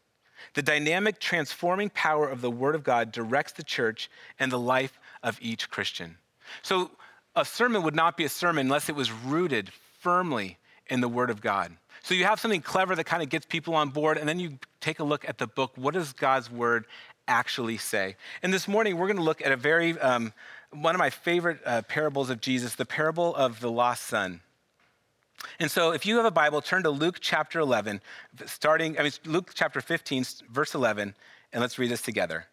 The 0.54 0.62
dynamic, 0.62 1.20
transforming 1.20 1.90
power 1.90 2.28
of 2.28 2.42
the 2.42 2.52
Word 2.52 2.76
of 2.76 2.84
God 2.84 3.12
directs 3.12 3.54
the 3.54 3.64
church 3.64 4.10
and 4.40 4.52
the 4.52 4.60
life 4.60 5.00
of 5.22 5.38
each 5.42 5.70
Christian. 5.70 6.18
So, 6.62 6.92
a 7.36 7.46
sermon 7.46 7.82
would 7.84 7.96
not 7.96 8.16
be 8.16 8.26
a 8.26 8.30
sermon 8.30 8.68
unless 8.68 8.90
it 8.90 8.96
was 8.96 9.12
rooted 9.12 9.72
firmly 10.00 10.58
in 10.88 11.02
the 11.02 11.08
Word 11.08 11.30
of 11.30 11.42
God. 11.42 11.76
So 12.04 12.14
you 12.14 12.26
have 12.26 12.40
something 12.40 12.62
clever 12.62 12.96
that 12.96 13.06
kind 13.06 13.24
of 13.24 13.30
gets 13.30 13.46
people 13.46 13.76
on 13.76 13.90
board, 13.90 14.18
and 14.18 14.28
then 14.28 14.38
you 14.38 14.60
take 14.82 15.00
a 15.00 15.04
look 15.06 15.28
at 15.28 15.38
the 15.38 15.48
book. 15.48 15.72
What 15.76 15.94
does 15.94 16.12
God's 16.12 16.52
word 16.52 16.86
actually 17.30 17.78
say? 17.78 18.18
And 18.44 18.54
this 18.54 18.68
morning, 18.68 18.98
we're 18.98 19.08
going 19.08 19.18
to 19.18 19.24
look 19.24 19.42
at 19.44 19.54
a 19.54 19.56
very, 19.56 19.98
um, 20.00 20.34
one 20.72 20.94
of 20.94 21.00
my 21.00 21.10
favorite 21.10 21.60
uh, 21.66 21.82
parables 21.84 22.30
of 22.30 22.42
Jesus, 22.42 22.76
the 22.76 22.86
parable 22.86 23.34
of 23.36 23.62
the 23.62 23.72
lost 23.72 24.04
son. 24.04 24.42
And 25.60 25.70
so, 25.70 25.92
if 25.92 26.06
you 26.06 26.18
have 26.18 26.26
a 26.26 26.32
Bible, 26.32 26.62
turn 26.62 26.84
to 26.84 26.90
Luke 26.90 27.18
chapter 27.20 27.60
11, 27.60 28.02
starting, 28.46 29.00
I 29.00 29.04
mean, 29.04 29.12
Luke 29.26 29.52
chapter 29.54 29.82
15, 29.82 30.26
verse 30.50 30.74
11, 30.74 31.16
and 31.52 31.62
let's 31.62 31.78
read 31.78 31.92
this 31.92 32.02
together. 32.02 32.46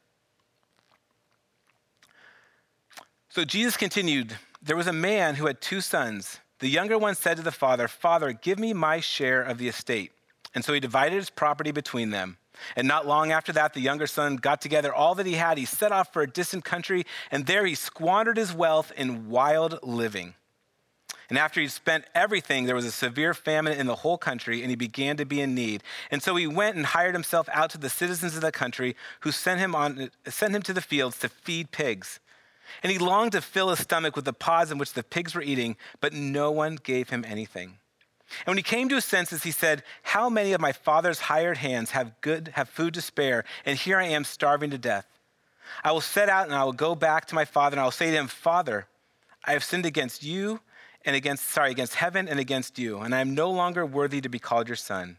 So, 3.28 3.44
Jesus 3.44 3.76
continued 3.76 4.36
There 4.62 4.76
was 4.76 4.86
a 4.86 4.92
man 4.92 5.36
who 5.36 5.46
had 5.46 5.60
two 5.60 5.80
sons. 5.80 6.40
The 6.58 6.68
younger 6.68 6.98
one 6.98 7.14
said 7.14 7.38
to 7.38 7.42
the 7.42 7.50
father, 7.50 7.88
Father, 7.88 8.32
give 8.32 8.58
me 8.58 8.74
my 8.74 9.00
share 9.00 9.42
of 9.42 9.56
the 9.58 9.68
estate. 9.68 10.12
And 10.54 10.64
so 10.64 10.72
he 10.72 10.80
divided 10.80 11.16
his 11.16 11.30
property 11.30 11.70
between 11.70 12.10
them. 12.10 12.36
And 12.76 12.86
not 12.86 13.06
long 13.06 13.32
after 13.32 13.52
that, 13.52 13.72
the 13.72 13.80
younger 13.80 14.06
son 14.06 14.36
got 14.36 14.60
together 14.60 14.92
all 14.92 15.14
that 15.14 15.26
he 15.26 15.34
had. 15.34 15.56
He 15.56 15.64
set 15.64 15.92
off 15.92 16.12
for 16.12 16.22
a 16.22 16.30
distant 16.30 16.64
country, 16.64 17.06
and 17.30 17.46
there 17.46 17.64
he 17.64 17.74
squandered 17.74 18.36
his 18.36 18.52
wealth 18.52 18.92
in 18.96 19.28
wild 19.28 19.78
living. 19.82 20.34
And 21.30 21.38
after 21.38 21.60
he'd 21.60 21.70
spent 21.70 22.04
everything, 22.14 22.66
there 22.66 22.74
was 22.74 22.84
a 22.84 22.90
severe 22.90 23.34
famine 23.34 23.78
in 23.78 23.86
the 23.86 23.94
whole 23.94 24.18
country, 24.18 24.62
and 24.62 24.68
he 24.68 24.76
began 24.76 25.16
to 25.16 25.24
be 25.24 25.40
in 25.40 25.54
need. 25.54 25.82
And 26.10 26.22
so 26.22 26.34
he 26.34 26.48
went 26.48 26.76
and 26.76 26.84
hired 26.84 27.14
himself 27.14 27.48
out 27.52 27.70
to 27.70 27.78
the 27.78 27.88
citizens 27.88 28.34
of 28.34 28.42
the 28.42 28.50
country, 28.50 28.96
who 29.20 29.30
sent 29.30 29.60
him, 29.60 29.74
on, 29.76 30.10
sent 30.26 30.54
him 30.54 30.62
to 30.62 30.72
the 30.72 30.80
fields 30.80 31.18
to 31.20 31.28
feed 31.28 31.70
pigs. 31.70 32.18
And 32.82 32.90
he 32.90 32.98
longed 32.98 33.32
to 33.32 33.40
fill 33.40 33.70
his 33.70 33.78
stomach 33.78 34.16
with 34.16 34.24
the 34.24 34.32
pods 34.32 34.72
in 34.72 34.78
which 34.78 34.92
the 34.92 35.04
pigs 35.04 35.34
were 35.34 35.42
eating, 35.42 35.76
but 36.00 36.12
no 36.12 36.50
one 36.50 36.76
gave 36.82 37.10
him 37.10 37.24
anything. 37.26 37.78
And 38.40 38.48
when 38.48 38.56
he 38.56 38.62
came 38.62 38.88
to 38.88 38.96
his 38.96 39.04
senses, 39.04 39.44
he 39.44 39.50
said, 39.52 39.84
How 40.02 40.28
many 40.28 40.52
of 40.52 40.60
my 40.60 40.72
father's 40.72 41.20
hired 41.20 41.58
hands 41.58 41.92
have 41.92 42.20
good 42.20 42.52
have 42.54 42.68
food 42.68 42.94
to 42.94 43.00
spare, 43.00 43.44
and 43.64 43.78
here 43.78 43.98
I 43.98 44.06
am 44.06 44.24
starving 44.24 44.70
to 44.70 44.78
death? 44.78 45.06
I 45.84 45.92
will 45.92 46.00
set 46.00 46.28
out 46.28 46.46
and 46.46 46.54
I 46.54 46.64
will 46.64 46.72
go 46.72 46.96
back 46.96 47.26
to 47.26 47.34
my 47.36 47.44
father, 47.44 47.74
and 47.74 47.80
I 47.80 47.84
will 47.84 47.92
say 47.92 48.10
to 48.10 48.16
him, 48.16 48.26
Father, 48.26 48.86
I 49.44 49.52
have 49.52 49.64
sinned 49.64 49.86
against 49.86 50.22
you 50.22 50.60
and 51.04 51.16
against 51.16 51.48
sorry, 51.48 51.70
against 51.70 51.94
heaven 51.94 52.28
and 52.28 52.38
against 52.38 52.78
you, 52.78 52.98
and 52.98 53.14
I 53.14 53.20
am 53.20 53.34
no 53.34 53.50
longer 53.50 53.84
worthy 53.86 54.20
to 54.20 54.28
be 54.28 54.38
called 54.38 54.68
your 54.68 54.76
son. 54.76 55.18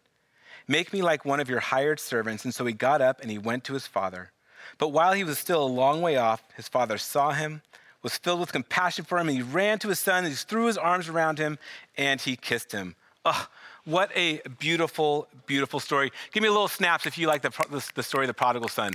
Make 0.68 0.94
me 0.94 1.02
like 1.02 1.26
one 1.26 1.40
of 1.40 1.50
your 1.50 1.60
hired 1.60 2.00
servants. 2.00 2.46
And 2.46 2.54
so 2.54 2.66
he 2.66 2.74
got 2.74 3.02
up 3.02 3.20
and 3.22 3.32
he 3.32 3.38
went 3.38 3.64
to 3.66 3.74
his 3.74 3.88
father. 3.88 4.32
But 4.78 4.90
while 4.90 5.14
he 5.14 5.24
was 5.24 5.40
still 5.40 5.64
a 5.64 5.66
long 5.66 6.02
way 6.02 6.18
off, 6.18 6.44
his 6.56 6.68
father 6.68 6.98
saw 6.98 7.32
him 7.32 7.62
was 8.04 8.18
filled 8.18 8.40
with 8.40 8.52
compassion 8.52 9.06
for 9.06 9.20
him, 9.20 9.28
and 9.28 9.38
he 9.38 9.44
ran 9.44 9.80
to 9.80 9.90
his 9.90 10.00
son, 10.00 10.24
and 10.24 10.28
he 10.28 10.36
threw 10.36 10.66
his 10.66 10.78
arms 10.78 11.08
around 11.08 11.38
him, 11.38 11.58
and 11.98 12.20
he 12.20 12.36
kissed 12.36 12.72
him. 12.72 12.96
Oh, 13.26 13.48
what 13.86 14.12
a 14.16 14.42
beautiful, 14.60 15.28
beautiful 15.46 15.80
story. 15.80 16.12
Give 16.32 16.42
me 16.42 16.50
a 16.50 16.52
little 16.52 16.68
snaps 16.68 17.06
if 17.06 17.18
you 17.18 17.28
like 17.28 17.42
the, 17.42 17.86
the 17.94 18.04
story 18.04 18.26
of 18.26 18.28
the 18.28 18.34
prodigal 18.34 18.70
son. 18.70 18.94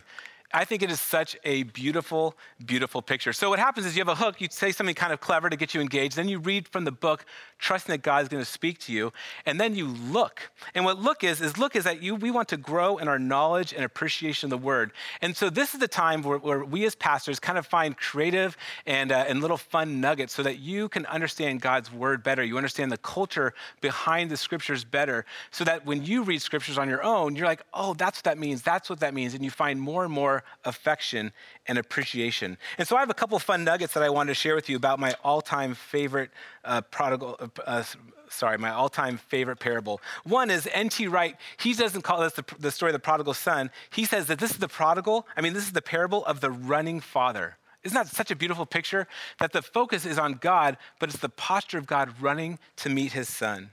I 0.52 0.64
think 0.64 0.82
it 0.82 0.90
is 0.90 1.00
such 1.00 1.36
a 1.44 1.64
beautiful, 1.64 2.36
beautiful 2.64 3.02
picture. 3.02 3.32
So, 3.32 3.50
what 3.50 3.58
happens 3.58 3.84
is 3.84 3.96
you 3.96 4.00
have 4.00 4.08
a 4.08 4.14
hook, 4.14 4.40
you 4.40 4.48
say 4.50 4.70
something 4.70 4.94
kind 4.94 5.12
of 5.12 5.20
clever 5.20 5.50
to 5.50 5.56
get 5.56 5.74
you 5.74 5.80
engaged, 5.80 6.16
then 6.16 6.28
you 6.28 6.38
read 6.38 6.68
from 6.68 6.84
the 6.84 6.92
book, 6.92 7.24
trusting 7.58 7.92
that 7.92 8.02
God 8.02 8.22
is 8.22 8.28
going 8.28 8.42
to 8.42 8.50
speak 8.50 8.78
to 8.80 8.92
you, 8.92 9.12
and 9.44 9.60
then 9.60 9.74
you 9.74 9.86
look. 9.86 10.50
And 10.74 10.84
what 10.84 10.98
look 10.98 11.24
is, 11.24 11.40
is 11.40 11.58
look 11.58 11.74
is 11.74 11.84
that 11.84 12.02
you, 12.02 12.14
we 12.14 12.30
want 12.30 12.48
to 12.48 12.56
grow 12.56 12.98
in 12.98 13.08
our 13.08 13.18
knowledge 13.18 13.72
and 13.72 13.84
appreciation 13.84 14.46
of 14.46 14.50
the 14.50 14.64
word. 14.64 14.92
And 15.20 15.36
so, 15.36 15.50
this 15.50 15.74
is 15.74 15.80
the 15.80 15.88
time 15.88 16.22
where, 16.22 16.38
where 16.38 16.64
we 16.64 16.86
as 16.86 16.94
pastors 16.94 17.40
kind 17.40 17.58
of 17.58 17.66
find 17.66 17.96
creative 17.96 18.56
and, 18.86 19.10
uh, 19.10 19.24
and 19.28 19.40
little 19.40 19.56
fun 19.56 20.00
nuggets 20.00 20.32
so 20.32 20.44
that 20.44 20.60
you 20.60 20.88
can 20.88 21.06
understand 21.06 21.60
God's 21.60 21.92
word 21.92 22.22
better. 22.22 22.44
You 22.44 22.56
understand 22.56 22.92
the 22.92 22.98
culture 22.98 23.52
behind 23.80 24.30
the 24.30 24.36
scriptures 24.36 24.84
better, 24.84 25.24
so 25.50 25.64
that 25.64 25.84
when 25.84 26.04
you 26.04 26.22
read 26.22 26.40
scriptures 26.40 26.78
on 26.78 26.88
your 26.88 27.02
own, 27.02 27.34
you're 27.34 27.46
like, 27.46 27.62
oh, 27.74 27.94
that's 27.94 28.18
what 28.18 28.24
that 28.24 28.38
means, 28.38 28.62
that's 28.62 28.88
what 28.88 29.00
that 29.00 29.12
means. 29.12 29.34
And 29.34 29.44
you 29.44 29.50
find 29.50 29.80
more 29.80 30.04
and 30.04 30.12
more 30.12 30.36
affection 30.64 31.32
and 31.66 31.78
appreciation. 31.78 32.58
And 32.78 32.86
so 32.86 32.96
I 32.96 33.00
have 33.00 33.10
a 33.10 33.14
couple 33.14 33.38
fun 33.38 33.64
nuggets 33.64 33.94
that 33.94 34.02
I 34.02 34.10
wanted 34.10 34.30
to 34.30 34.34
share 34.34 34.54
with 34.54 34.68
you 34.68 34.76
about 34.76 34.98
my 34.98 35.14
all-time 35.24 35.74
favorite 35.74 36.30
uh, 36.64 36.80
prodigal. 36.82 37.36
Uh, 37.40 37.48
uh 37.66 37.84
sorry, 38.28 38.58
my 38.58 38.70
all-time 38.70 39.18
favorite 39.18 39.60
parable. 39.60 40.00
One 40.24 40.50
is 40.50 40.68
N.T. 40.72 41.06
Wright. 41.08 41.36
He 41.58 41.74
doesn't 41.74 42.02
call 42.02 42.20
this 42.20 42.32
the, 42.32 42.44
the 42.58 42.70
story 42.70 42.90
of 42.90 42.94
the 42.94 42.98
prodigal 42.98 43.34
son. 43.34 43.70
He 43.90 44.04
says 44.04 44.26
that 44.26 44.38
this 44.38 44.50
is 44.50 44.58
the 44.58 44.68
prodigal. 44.68 45.26
I 45.36 45.40
mean, 45.40 45.52
this 45.52 45.64
is 45.64 45.72
the 45.72 45.82
parable 45.82 46.24
of 46.24 46.40
the 46.40 46.50
running 46.50 47.00
father. 47.00 47.56
Isn't 47.84 47.94
that 47.94 48.08
such 48.08 48.32
a 48.32 48.36
beautiful 48.36 48.66
picture? 48.66 49.06
That 49.38 49.52
the 49.52 49.62
focus 49.62 50.04
is 50.04 50.18
on 50.18 50.34
God, 50.34 50.76
but 50.98 51.08
it's 51.08 51.20
the 51.20 51.28
posture 51.28 51.78
of 51.78 51.86
God 51.86 52.20
running 52.20 52.58
to 52.78 52.88
meet 52.88 53.12
his 53.12 53.28
son. 53.28 53.70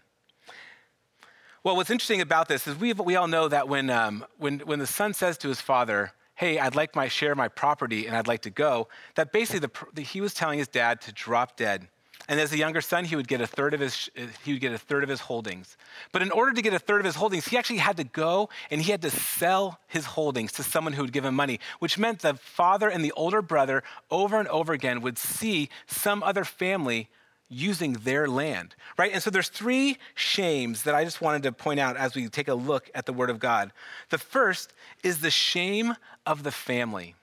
Well, 1.63 1.75
what's 1.77 1.89
interesting 1.89 2.21
about 2.21 2.47
this 2.47 2.67
is 2.67 2.77
we, 2.77 2.93
we 2.93 3.15
all 3.15 3.27
know 3.27 3.47
that 3.47 3.67
when, 3.69 3.89
um, 3.89 4.25
when, 4.37 4.59
when 4.59 4.79
the 4.79 4.85
son 4.85 5.13
says 5.13 5.37
to 5.39 5.47
his 5.47 5.61
father, 5.61 6.11
hey, 6.35 6.59
I'd 6.59 6.75
like 6.75 6.95
my 6.95 7.07
share 7.07 7.31
of 7.31 7.37
my 7.37 7.47
property 7.47 8.07
and 8.07 8.15
I'd 8.15 8.27
like 8.27 8.41
to 8.41 8.49
go, 8.49 8.87
that 9.15 9.31
basically 9.31 9.67
the, 9.93 10.01
he 10.01 10.21
was 10.21 10.33
telling 10.33 10.59
his 10.59 10.67
dad 10.67 11.01
to 11.01 11.11
drop 11.11 11.55
dead. 11.57 11.87
And 12.29 12.39
as 12.39 12.53
a 12.53 12.57
younger 12.57 12.79
son, 12.79 13.03
he 13.03 13.17
would 13.17 13.27
get 13.27 13.41
a 13.41 13.47
third 13.47 13.73
of 13.73 13.81
his 13.81 14.09
he 14.43 14.53
would 14.53 14.61
get 14.61 14.71
a 14.71 14.77
third 14.77 15.03
of 15.03 15.09
his 15.09 15.19
holdings. 15.19 15.75
But 16.13 16.21
in 16.21 16.31
order 16.31 16.53
to 16.53 16.61
get 16.61 16.73
a 16.73 16.79
third 16.79 17.01
of 17.01 17.05
his 17.05 17.15
holdings, 17.15 17.45
he 17.45 17.57
actually 17.57 17.79
had 17.79 17.97
to 17.97 18.05
go 18.05 18.49
and 18.71 18.81
he 18.81 18.91
had 18.91 19.01
to 19.01 19.09
sell 19.09 19.79
his 19.87 20.05
holdings 20.05 20.53
to 20.53 20.63
someone 20.63 20.93
who 20.93 21.01
would 21.01 21.11
give 21.11 21.25
him 21.25 21.35
money, 21.35 21.59
which 21.79 21.97
meant 21.97 22.19
the 22.19 22.35
father 22.35 22.89
and 22.89 23.03
the 23.03 23.11
older 23.13 23.41
brother 23.41 23.83
over 24.09 24.39
and 24.39 24.47
over 24.47 24.71
again 24.71 25.01
would 25.01 25.17
see 25.17 25.69
some 25.85 26.23
other 26.23 26.45
family 26.45 27.09
using 27.53 27.93
their 27.93 28.27
land, 28.27 28.75
right? 28.97 29.11
And 29.13 29.21
so 29.21 29.29
there's 29.29 29.49
three 29.49 29.97
shames 30.15 30.83
that 30.83 30.95
I 30.95 31.03
just 31.03 31.21
wanted 31.21 31.43
to 31.43 31.51
point 31.51 31.79
out 31.79 31.95
as 31.95 32.15
we 32.15 32.27
take 32.27 32.47
a 32.47 32.53
look 32.53 32.89
at 32.95 33.05
the 33.05 33.13
Word 33.13 33.29
of 33.29 33.39
God. 33.39 33.71
The 34.09 34.17
first 34.17 34.73
is 35.03 35.21
the 35.21 35.31
shame 35.31 35.95
of 36.25 36.43
the 36.43 36.51
family. 36.51 37.15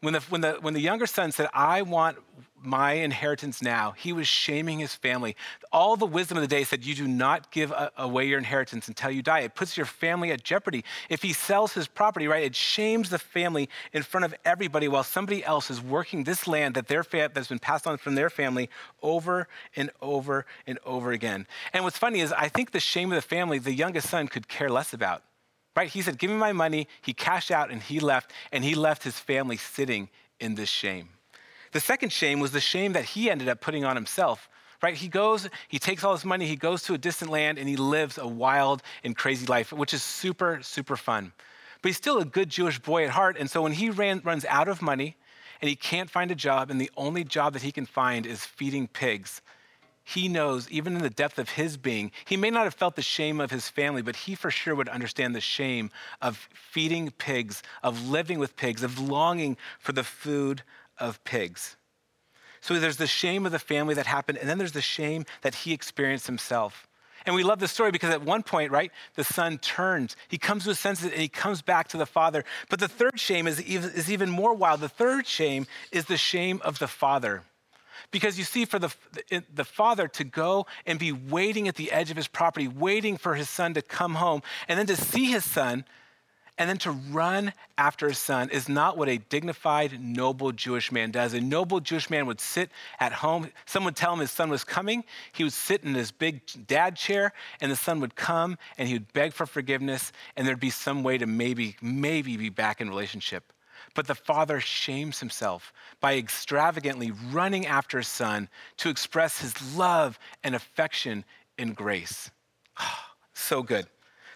When 0.00 0.14
the, 0.14 0.20
when, 0.20 0.40
the, 0.42 0.58
when 0.60 0.74
the 0.74 0.80
younger 0.80 1.06
son 1.06 1.32
said, 1.32 1.48
I 1.54 1.82
want 1.82 2.18
my 2.64 2.92
inheritance 2.92 3.62
now, 3.62 3.92
he 3.92 4.12
was 4.12 4.26
shaming 4.26 4.78
his 4.78 4.94
family. 4.94 5.36
All 5.72 5.96
the 5.96 6.06
wisdom 6.06 6.38
of 6.38 6.42
the 6.42 6.48
day 6.48 6.64
said, 6.64 6.84
You 6.84 6.94
do 6.94 7.06
not 7.06 7.50
give 7.50 7.72
away 7.96 8.26
your 8.26 8.38
inheritance 8.38 8.88
until 8.88 9.10
you 9.10 9.22
die. 9.22 9.40
It 9.40 9.54
puts 9.54 9.76
your 9.76 9.86
family 9.86 10.30
at 10.32 10.42
jeopardy. 10.42 10.84
If 11.08 11.22
he 11.22 11.32
sells 11.32 11.72
his 11.72 11.86
property, 11.86 12.28
right, 12.28 12.44
it 12.44 12.54
shames 12.54 13.10
the 13.10 13.18
family 13.18 13.68
in 13.92 14.02
front 14.02 14.24
of 14.24 14.34
everybody 14.44 14.88
while 14.88 15.04
somebody 15.04 15.44
else 15.44 15.70
is 15.70 15.80
working 15.80 16.24
this 16.24 16.46
land 16.46 16.74
that 16.74 16.88
their 16.88 17.04
fa- 17.04 17.30
that's 17.32 17.48
been 17.48 17.58
passed 17.58 17.86
on 17.86 17.98
from 17.98 18.14
their 18.14 18.30
family 18.30 18.70
over 19.02 19.48
and 19.76 19.90
over 20.00 20.46
and 20.66 20.78
over 20.84 21.12
again. 21.12 21.46
And 21.72 21.84
what's 21.84 21.98
funny 21.98 22.20
is, 22.20 22.32
I 22.32 22.48
think 22.48 22.70
the 22.70 22.80
shame 22.80 23.12
of 23.12 23.16
the 23.16 23.22
family, 23.22 23.58
the 23.58 23.74
youngest 23.74 24.08
son 24.08 24.28
could 24.28 24.48
care 24.48 24.68
less 24.68 24.92
about 24.92 25.22
right? 25.76 25.88
He 25.88 26.02
said, 26.02 26.18
Give 26.18 26.30
me 26.30 26.36
my 26.36 26.52
money. 26.52 26.86
He 27.02 27.12
cashed 27.12 27.50
out 27.50 27.70
and 27.72 27.82
he 27.82 27.98
left, 27.98 28.32
and 28.52 28.62
he 28.62 28.76
left 28.76 29.02
his 29.02 29.18
family 29.18 29.56
sitting 29.56 30.08
in 30.38 30.54
this 30.54 30.68
shame. 30.68 31.08
The 31.74 31.80
second 31.80 32.12
shame 32.12 32.38
was 32.38 32.52
the 32.52 32.60
shame 32.60 32.92
that 32.92 33.04
he 33.04 33.28
ended 33.28 33.48
up 33.48 33.60
putting 33.60 33.84
on 33.84 33.96
himself. 33.96 34.48
Right? 34.80 34.94
He 34.94 35.08
goes, 35.08 35.48
he 35.66 35.80
takes 35.80 36.04
all 36.04 36.12
his 36.12 36.24
money, 36.24 36.46
he 36.46 36.56
goes 36.56 36.82
to 36.84 36.94
a 36.94 36.98
distant 36.98 37.32
land, 37.32 37.58
and 37.58 37.68
he 37.68 37.76
lives 37.76 38.16
a 38.16 38.26
wild 38.26 38.82
and 39.02 39.16
crazy 39.16 39.44
life, 39.46 39.72
which 39.72 39.92
is 39.92 40.02
super, 40.02 40.60
super 40.62 40.96
fun. 40.96 41.32
But 41.82 41.88
he's 41.88 41.96
still 41.96 42.18
a 42.18 42.24
good 42.24 42.48
Jewish 42.48 42.78
boy 42.78 43.04
at 43.04 43.10
heart. 43.10 43.36
And 43.40 43.50
so 43.50 43.60
when 43.60 43.72
he 43.72 43.90
ran, 43.90 44.20
runs 44.22 44.44
out 44.44 44.68
of 44.68 44.82
money 44.82 45.16
and 45.60 45.68
he 45.68 45.74
can't 45.74 46.08
find 46.08 46.30
a 46.30 46.36
job, 46.36 46.70
and 46.70 46.80
the 46.80 46.90
only 46.96 47.24
job 47.24 47.54
that 47.54 47.62
he 47.62 47.72
can 47.72 47.86
find 47.86 48.24
is 48.24 48.44
feeding 48.44 48.86
pigs, 48.86 49.42
he 50.04 50.28
knows, 50.28 50.70
even 50.70 50.94
in 50.94 51.02
the 51.02 51.10
depth 51.10 51.38
of 51.38 51.48
his 51.48 51.76
being, 51.76 52.12
he 52.24 52.36
may 52.36 52.50
not 52.50 52.64
have 52.64 52.74
felt 52.74 52.94
the 52.94 53.02
shame 53.02 53.40
of 53.40 53.50
his 53.50 53.68
family, 53.68 54.02
but 54.02 54.14
he 54.14 54.34
for 54.34 54.50
sure 54.50 54.74
would 54.74 54.88
understand 54.88 55.34
the 55.34 55.40
shame 55.40 55.90
of 56.20 56.48
feeding 56.52 57.10
pigs, 57.10 57.62
of 57.82 58.08
living 58.08 58.38
with 58.38 58.54
pigs, 58.54 58.82
of 58.82 58.98
longing 58.98 59.56
for 59.80 59.92
the 59.92 60.04
food 60.04 60.62
of 60.98 61.22
pigs. 61.24 61.76
So 62.60 62.78
there's 62.78 62.96
the 62.96 63.06
shame 63.06 63.44
of 63.44 63.52
the 63.52 63.58
family 63.58 63.94
that 63.94 64.06
happened, 64.06 64.38
and 64.38 64.48
then 64.48 64.58
there's 64.58 64.72
the 64.72 64.80
shame 64.80 65.26
that 65.42 65.54
he 65.54 65.72
experienced 65.72 66.26
himself. 66.26 66.88
And 67.26 67.34
we 67.34 67.42
love 67.42 67.58
this 67.58 67.72
story 67.72 67.90
because 67.90 68.10
at 68.10 68.22
one 68.22 68.42
point, 68.42 68.70
right, 68.70 68.90
the 69.14 69.24
son 69.24 69.58
turns. 69.58 70.16
He 70.28 70.38
comes 70.38 70.64
to 70.64 70.70
his 70.70 70.78
senses 70.78 71.06
and 71.06 71.20
he 71.20 71.28
comes 71.28 71.62
back 71.62 71.88
to 71.88 71.96
the 71.96 72.06
father. 72.06 72.44
But 72.68 72.80
the 72.80 72.88
third 72.88 73.18
shame 73.18 73.46
is, 73.46 73.60
is 73.60 74.10
even 74.10 74.28
more 74.28 74.54
wild. 74.54 74.80
The 74.80 74.88
third 74.88 75.26
shame 75.26 75.66
is 75.90 76.04
the 76.04 76.18
shame 76.18 76.60
of 76.64 76.78
the 76.78 76.88
father. 76.88 77.42
Because 78.10 78.38
you 78.38 78.44
see, 78.44 78.64
for 78.64 78.78
the, 78.78 78.94
the 79.52 79.64
father 79.64 80.06
to 80.08 80.24
go 80.24 80.66
and 80.86 80.98
be 80.98 81.12
waiting 81.12 81.66
at 81.66 81.76
the 81.76 81.90
edge 81.92 82.10
of 82.10 82.16
his 82.16 82.28
property, 82.28 82.68
waiting 82.68 83.16
for 83.16 83.34
his 83.34 83.48
son 83.48 83.74
to 83.74 83.82
come 83.82 84.16
home, 84.16 84.42
and 84.68 84.78
then 84.78 84.86
to 84.86 84.96
see 84.96 85.26
his 85.26 85.44
son, 85.44 85.84
and 86.56 86.68
then 86.68 86.78
to 86.78 86.92
run 86.92 87.52
after 87.76 88.08
his 88.08 88.18
son 88.18 88.48
is 88.50 88.68
not 88.68 88.96
what 88.96 89.08
a 89.08 89.18
dignified, 89.18 90.00
noble 90.00 90.52
Jewish 90.52 90.92
man 90.92 91.10
does. 91.10 91.34
A 91.34 91.40
noble 91.40 91.80
Jewish 91.80 92.08
man 92.10 92.26
would 92.26 92.40
sit 92.40 92.70
at 93.00 93.12
home. 93.12 93.50
Someone 93.66 93.88
would 93.88 93.96
tell 93.96 94.12
him 94.12 94.20
his 94.20 94.30
son 94.30 94.50
was 94.50 94.62
coming. 94.62 95.04
He 95.32 95.42
would 95.42 95.52
sit 95.52 95.82
in 95.82 95.94
his 95.94 96.12
big 96.12 96.42
dad 96.66 96.96
chair, 96.96 97.32
and 97.60 97.72
the 97.72 97.76
son 97.76 98.00
would 98.00 98.14
come 98.14 98.56
and 98.78 98.86
he 98.86 98.94
would 98.94 99.12
beg 99.12 99.32
for 99.32 99.46
forgiveness, 99.46 100.12
and 100.36 100.46
there'd 100.46 100.60
be 100.60 100.70
some 100.70 101.02
way 101.02 101.18
to 101.18 101.26
maybe, 101.26 101.76
maybe 101.82 102.36
be 102.36 102.50
back 102.50 102.80
in 102.80 102.88
relationship. 102.88 103.52
But 103.94 104.06
the 104.06 104.14
father 104.14 104.60
shames 104.60 105.18
himself 105.18 105.72
by 106.00 106.16
extravagantly 106.16 107.12
running 107.30 107.66
after 107.66 107.98
his 107.98 108.08
son 108.08 108.48
to 108.78 108.90
express 108.90 109.40
his 109.40 109.76
love 109.76 110.18
and 110.44 110.54
affection 110.54 111.24
in 111.58 111.72
grace. 111.72 112.30
so 113.34 113.62
good. 113.62 113.86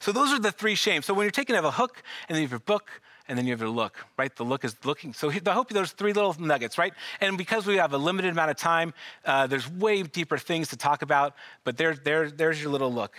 So 0.01 0.13
those 0.13 0.33
are 0.33 0.39
the 0.39 0.53
three 0.53 0.75
shames. 0.75 1.07
So 1.07 1.15
when 1.15 1.25
you're 1.25 1.31
taking, 1.31 1.55
you 1.55 1.63
have 1.63 1.65
a 1.65 1.71
hook, 1.71 2.03
and 2.29 2.35
then 2.35 2.43
you 2.43 2.47
have 2.47 2.53
your 2.53 2.61
book, 2.61 2.91
and 3.29 3.37
then 3.37 3.47
you 3.47 3.53
have 3.53 3.61
your 3.61 3.71
look, 3.71 4.05
right? 4.17 4.35
The 4.35 4.45
look 4.45 4.65
is 4.65 4.75
looking. 4.85 5.13
So 5.13 5.31
I 5.31 5.51
hope 5.51 5.69
there's 5.69 5.93
three 5.93 6.13
little 6.13 6.35
nuggets, 6.39 6.79
right? 6.79 6.95
And 7.21 7.37
because 7.37 7.67
we 7.67 7.77
have 7.77 7.93
a 7.93 7.99
limited 7.99 8.33
amount 8.33 8.51
of 8.51 8.57
time, 8.57 8.95
uh, 9.25 9.47
there's 9.47 9.71
way 9.71 10.03
deeper 10.03 10.39
things 10.39 10.69
to 10.69 10.77
talk 10.77 11.03
about, 11.03 11.35
but 11.65 11.77
there, 11.77 11.95
there, 11.95 12.31
there's 12.31 12.61
your 12.61 12.71
little 12.71 12.93
look. 12.93 13.17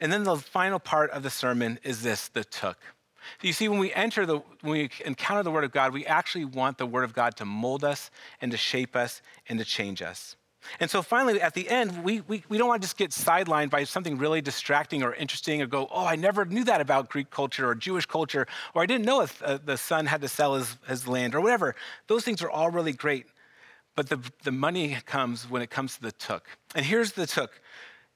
And 0.00 0.12
then 0.12 0.24
the 0.24 0.36
final 0.36 0.78
part 0.78 1.10
of 1.10 1.22
the 1.22 1.30
sermon 1.30 1.78
is 1.82 2.02
this 2.02 2.28
the 2.28 2.44
took. 2.44 2.78
You 3.42 3.52
see, 3.52 3.68
when 3.68 3.78
we 3.78 3.92
enter 3.92 4.26
the, 4.26 4.38
when 4.60 4.72
we 4.72 4.90
encounter 5.04 5.42
the 5.42 5.50
Word 5.50 5.64
of 5.64 5.72
God, 5.72 5.92
we 5.92 6.06
actually 6.06 6.44
want 6.44 6.78
the 6.78 6.86
Word 6.86 7.04
of 7.04 7.12
God 7.12 7.36
to 7.38 7.44
mold 7.44 7.82
us 7.82 8.10
and 8.40 8.52
to 8.52 8.58
shape 8.58 8.94
us 8.94 9.22
and 9.48 9.58
to 9.58 9.64
change 9.64 10.02
us. 10.02 10.36
And 10.80 10.90
so 10.90 11.02
finally, 11.02 11.40
at 11.40 11.54
the 11.54 11.68
end, 11.68 12.04
we, 12.04 12.20
we, 12.22 12.42
we 12.48 12.58
don't 12.58 12.68
want 12.68 12.82
to 12.82 12.86
just 12.86 12.96
get 12.96 13.10
sidelined 13.10 13.70
by 13.70 13.84
something 13.84 14.18
really 14.18 14.40
distracting 14.40 15.02
or 15.02 15.14
interesting 15.14 15.62
or 15.62 15.66
go, 15.66 15.88
oh, 15.90 16.04
I 16.04 16.16
never 16.16 16.44
knew 16.44 16.64
that 16.64 16.80
about 16.80 17.08
Greek 17.08 17.30
culture 17.30 17.68
or 17.68 17.74
Jewish 17.74 18.06
culture, 18.06 18.46
or 18.74 18.82
I 18.82 18.86
didn't 18.86 19.04
know 19.04 19.22
if 19.22 19.42
uh, 19.42 19.58
the 19.64 19.76
son 19.76 20.06
had 20.06 20.20
to 20.22 20.28
sell 20.28 20.54
his, 20.54 20.76
his 20.86 21.06
land 21.06 21.34
or 21.34 21.40
whatever. 21.40 21.74
Those 22.06 22.24
things 22.24 22.42
are 22.42 22.50
all 22.50 22.70
really 22.70 22.92
great. 22.92 23.26
But 23.94 24.10
the, 24.10 24.20
the 24.44 24.52
money 24.52 24.98
comes 25.06 25.48
when 25.48 25.62
it 25.62 25.70
comes 25.70 25.96
to 25.96 26.02
the 26.02 26.12
took. 26.12 26.46
And 26.74 26.84
here's 26.84 27.12
the 27.12 27.26
took. 27.26 27.60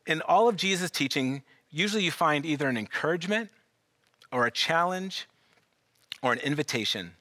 In 0.07 0.21
all 0.23 0.49
of 0.49 0.57
Jesus' 0.57 0.91
teaching, 0.91 1.43
usually 1.71 2.05
you 2.05 2.11
find 2.11 2.45
either 2.45 2.69
an 2.69 2.77
encouragement 2.77 3.51
or 4.31 4.47
a 4.47 4.51
challenge 4.51 5.27
or 6.23 6.33
an 6.33 6.39
invitation. 6.41 7.13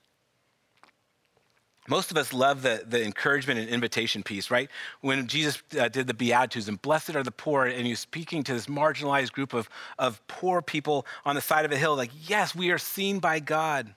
Most 1.90 2.12
of 2.12 2.18
us 2.18 2.32
love 2.34 2.62
the, 2.62 2.84
the 2.88 3.04
encouragement 3.04 3.60
and 3.60 3.70
invitation 3.70 4.24
piece, 4.24 4.52
right? 4.52 4.70
When 5.02 5.28
Jesus 5.28 5.62
uh, 5.78 5.90
did 5.90 6.08
the 6.08 6.14
Beatitudes 6.14 6.68
and 6.70 6.82
blessed 6.82 7.16
are 7.16 7.24
the 7.24 7.32
poor, 7.32 7.66
and 7.66 7.86
he 7.86 7.92
was 7.92 8.00
speaking 8.00 8.44
to 8.44 8.54
this 8.54 8.68
marginalized 8.68 9.32
group 9.32 9.54
of, 9.54 9.70
of 9.98 10.26
poor 10.28 10.62
people 10.62 11.06
on 11.26 11.36
the 11.36 11.42
side 11.42 11.66
of 11.66 11.72
a 11.72 11.78
hill, 11.78 11.96
like, 11.96 12.12
yes, 12.30 12.56
we 12.56 12.72
are 12.72 12.78
seen 12.78 13.20
by 13.20 13.40
God. 13.40 13.94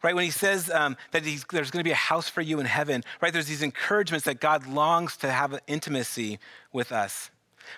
Right? 0.00 0.14
When 0.14 0.24
he 0.24 0.30
says 0.30 0.70
um, 0.70 0.96
that 1.10 1.24
there's 1.24 1.44
going 1.44 1.80
to 1.80 1.84
be 1.84 1.90
a 1.90 1.94
house 1.94 2.28
for 2.28 2.40
you 2.40 2.60
in 2.60 2.66
heaven, 2.66 3.02
right? 3.20 3.32
There's 3.32 3.48
these 3.48 3.62
encouragements 3.62 4.26
that 4.26 4.38
God 4.40 4.64
longs 4.68 5.16
to 5.18 5.30
have 5.30 5.58
intimacy 5.66 6.38
with 6.72 6.92
us. 6.92 7.30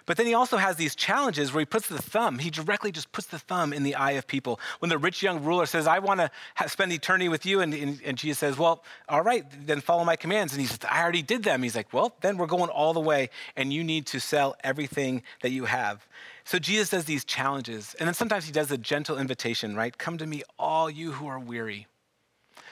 But 0.07 0.17
then 0.17 0.27
he 0.27 0.35
also 0.35 0.57
has 0.57 0.77
these 0.77 0.95
challenges 0.95 1.53
where 1.53 1.61
he 1.61 1.67
puts 1.67 1.89
the 1.89 2.01
thumb, 2.01 2.39
he 2.39 2.51
directly 2.51 2.93
just 2.93 3.13
puts 3.13 3.27
the 3.27 3.39
thumb 3.39 3.73
in 3.73 3.83
the 3.83 3.95
eye 3.95 4.13
of 4.13 4.27
people. 4.27 4.61
When 4.79 4.89
the 4.89 4.99
rich 4.99 5.23
young 5.23 5.43
ruler 5.43 5.67
says, 5.67 5.87
I 5.87 5.99
want 5.99 6.21
to 6.21 6.31
spend 6.69 6.93
eternity 6.93 7.29
with 7.29 7.47
you, 7.47 7.61
and, 7.61 7.75
and, 7.75 8.01
and, 8.05 8.19
Jesus 8.19 8.39
says, 8.39 8.59
Well, 8.59 8.83
all 9.09 9.23
right, 9.23 9.45
then 9.67 9.81
follow 9.81 10.05
my 10.05 10.17
commands. 10.17 10.53
And 10.53 10.61
he 10.61 10.67
says, 10.67 10.79
I 10.89 11.03
already 11.03 11.23
did 11.23 11.43
them. 11.43 11.63
He's 11.63 11.77
like, 11.77 11.93
Well, 11.93 12.15
then 12.21 12.37
we're 12.37 12.47
going 12.47 12.71
all 12.71 12.93
the 12.93 13.01
way, 13.01 13.31
and 13.57 13.73
you 13.73 13.85
need 13.85 14.07
to 14.07 14.21
sell 14.21 14.57
everything 14.63 15.23
that 15.43 15.51
you 15.51 15.65
have. 15.65 16.07
So 16.45 16.59
Jesus 16.59 16.91
does 16.91 17.05
these 17.05 17.25
challenges. 17.25 17.95
And 17.99 18.07
then 18.07 18.15
sometimes 18.15 18.45
he 18.45 18.53
does 18.53 18.71
a 18.71 18.79
gentle 18.79 19.19
invitation, 19.19 19.77
right? 19.77 19.97
Come 19.97 20.19
to 20.19 20.27
me, 20.27 20.43
all 20.59 20.91
you 20.91 21.13
who 21.13 21.27
are 21.27 21.39
weary. 21.39 21.87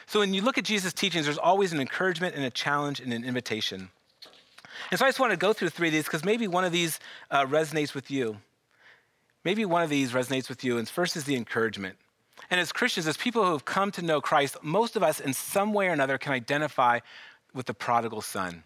So 0.06 0.20
when 0.20 0.32
you 0.32 0.42
look 0.42 0.56
at 0.58 0.64
Jesus' 0.64 0.92
teachings, 0.92 1.26
there's 1.26 1.38
always 1.38 1.72
an 1.72 1.80
encouragement 1.80 2.34
and 2.34 2.44
a 2.44 2.50
challenge 2.50 2.98
and 2.98 3.12
an 3.12 3.24
invitation. 3.24 3.90
And 4.90 4.98
so 4.98 5.06
I 5.06 5.08
just 5.08 5.20
want 5.20 5.32
to 5.32 5.36
go 5.36 5.52
through 5.52 5.70
three 5.70 5.88
of 5.88 5.92
these 5.92 6.04
because 6.04 6.24
maybe 6.24 6.48
one 6.48 6.64
of 6.64 6.72
these 6.72 7.00
uh, 7.30 7.44
resonates 7.46 7.94
with 7.94 8.10
you. 8.10 8.38
Maybe 9.44 9.64
one 9.64 9.82
of 9.82 9.90
these 9.90 10.12
resonates 10.12 10.48
with 10.48 10.64
you. 10.64 10.78
And 10.78 10.88
first 10.88 11.16
is 11.16 11.24
the 11.24 11.36
encouragement. 11.36 11.96
And 12.50 12.60
as 12.60 12.72
Christians, 12.72 13.06
as 13.06 13.16
people 13.16 13.44
who 13.44 13.52
have 13.52 13.64
come 13.64 13.90
to 13.92 14.02
know 14.02 14.20
Christ, 14.20 14.56
most 14.62 14.96
of 14.96 15.02
us 15.02 15.20
in 15.20 15.32
some 15.32 15.72
way 15.72 15.88
or 15.88 15.92
another 15.92 16.18
can 16.18 16.32
identify 16.32 17.00
with 17.54 17.66
the 17.66 17.74
prodigal 17.74 18.22
son. 18.22 18.64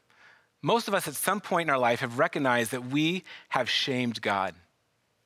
Most 0.63 0.89
of 0.89 0.95
us 0.95 1.09
at 1.09 1.15
some 1.15 1.41
point 1.41 1.69
in 1.69 1.71
our 1.71 1.79
life 1.79 2.01
have 2.01 2.19
recognized 2.19 2.71
that 2.71 2.87
we 2.87 3.25
have 3.49 3.69
shamed 3.69 4.21
God 4.23 4.55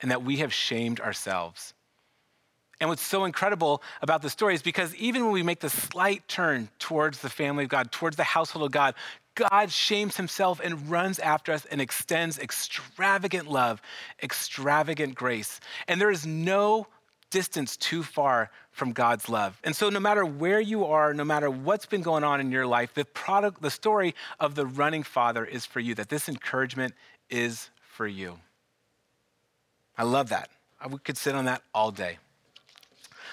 and 0.01 0.11
that 0.11 0.23
we 0.23 0.39
have 0.39 0.53
shamed 0.53 1.01
ourselves. 1.01 1.75
And 2.81 2.91
what's 2.91 3.03
so 3.03 3.25
incredible 3.25 3.83
about 4.03 4.23
the 4.23 4.31
story 4.31 4.55
is 4.55 4.63
because 4.63 4.95
even 4.97 5.25
when 5.25 5.33
we 5.33 5.43
make 5.43 5.61
the 5.61 5.71
slight 5.71 6.27
turn 6.29 6.69
towards 6.79 7.21
the 7.21 7.31
family 7.31 7.65
of 7.65 7.71
God, 7.71 7.91
towards 7.91 8.17
the 8.17 8.25
household 8.25 8.67
of 8.67 8.73
God, 8.73 8.95
God 9.37 9.71
shames 9.71 10.17
himself 10.17 10.61
and 10.63 10.91
runs 10.91 11.19
after 11.21 11.53
us 11.53 11.65
and 11.67 11.81
extends 11.81 12.39
extravagant 12.39 13.49
love, 13.49 13.81
extravagant 14.23 15.15
grace. 15.15 15.61
And 15.87 16.01
there 16.01 16.11
is 16.11 16.27
no 16.27 16.89
distance 17.31 17.77
too 17.77 18.03
far 18.03 18.51
from 18.71 18.93
God's 18.93 19.29
love. 19.29 19.61
And 19.63 19.77
so 19.77 19.91
no 19.91 20.01
matter 20.01 20.25
where 20.25 20.61
you 20.61 20.87
are, 20.87 21.13
no 21.13 21.25
matter 21.25 21.51
what's 21.51 21.87
been 21.87 22.03
going 22.03 22.25
on 22.25 22.41
in 22.41 22.51
your 22.51 22.67
life, 22.67 22.95
the 22.95 23.05
product 23.05 23.63
the 23.63 23.71
story 23.71 24.15
of 24.41 24.55
the 24.55 24.67
running 24.67 25.03
father 25.03 25.45
is 25.45 25.67
for 25.67 25.81
you 25.81 25.95
that 25.97 26.09
this 26.09 26.29
encouragement 26.29 26.95
is 27.31 27.71
for 27.81 28.07
you. 28.07 28.39
I 29.99 30.05
love 30.05 30.31
that. 30.31 30.51
I 30.81 30.89
could 30.89 31.17
sit 31.17 31.35
on 31.35 31.47
that 31.47 31.63
all 31.75 31.91
day. 31.91 32.19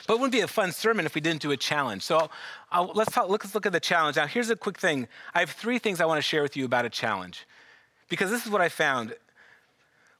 But 0.06 0.16
it 0.16 0.20
wouldn't 0.20 0.34
be 0.34 0.42
a 0.42 0.48
fun 0.48 0.72
sermon 0.72 1.06
if 1.06 1.16
we 1.16 1.22
didn't 1.22 1.42
do 1.42 1.52
a 1.52 1.58
challenge. 1.58 2.04
So 2.04 2.30
I'll, 2.72 2.92
let's, 2.94 3.12
talk, 3.12 3.30
let's 3.30 3.54
look 3.56 3.66
at 3.66 3.72
the 3.72 3.80
challenge. 3.80 4.18
Now, 4.18 4.28
here's 4.28 4.50
a 4.50 4.56
quick 4.56 4.78
thing. 4.78 5.08
I 5.34 5.40
have 5.40 5.52
three 5.52 5.80
things 5.80 6.02
I 6.02 6.06
want 6.06 6.18
to 6.18 6.22
share 6.22 6.42
with 6.42 6.58
you 6.58 6.66
about 6.66 6.86
a 6.86 6.90
challenge, 6.90 7.46
because 8.10 8.30
this 8.30 8.46
is 8.46 8.52
what 8.52 8.62
I 8.62 8.70
found. 8.70 9.16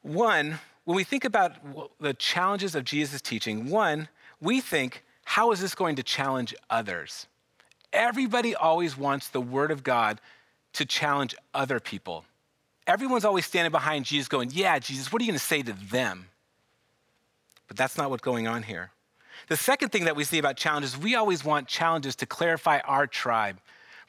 One, 0.02 0.60
when 0.86 0.96
we 0.96 1.04
think 1.04 1.26
about 1.26 1.54
the 2.00 2.14
challenges 2.14 2.76
of 2.76 2.84
Jesus' 2.84 3.22
teaching, 3.22 3.70
one, 3.70 4.08
we 4.42 4.62
think, 4.62 5.04
how 5.26 5.52
is 5.52 5.62
this 5.62 5.76
going 5.76 5.96
to 5.96 6.04
challenge 6.04 6.54
others? 6.70 7.28
Everybody 7.92 8.56
always 8.56 8.98
wants 8.98 9.30
the 9.30 9.42
Word 9.42 9.72
of 9.72 9.84
God 9.84 10.20
to 10.74 10.86
challenge 10.86 11.36
other 11.54 11.80
people. 11.80 12.26
Everyone's 12.88 13.24
always 13.24 13.46
standing 13.46 13.72
behind 13.72 14.06
Jesus 14.06 14.28
going, 14.28 14.50
Yeah, 14.52 14.80
Jesus, 14.80 15.12
what 15.12 15.22
are 15.22 15.26
you 15.26 15.32
going 15.32 15.40
to 15.40 15.46
say 15.46 15.62
to 15.62 15.74
them? 15.74 16.28
But 17.68 17.78
that's 17.78 17.98
not 17.98 18.10
what's 18.10 18.24
going 18.24 18.48
on 18.48 18.64
here. 18.64 18.92
The 19.48 19.58
second 19.58 19.90
thing 19.90 20.06
that 20.06 20.16
we 20.16 20.24
see 20.24 20.38
about 20.38 20.58
challenges, 20.58 20.98
we 20.98 21.16
always 21.16 21.44
want 21.44 21.68
challenges 21.68 22.16
to 22.18 22.26
clarify 22.26 22.80
our 22.80 23.08
tribe. 23.08 23.60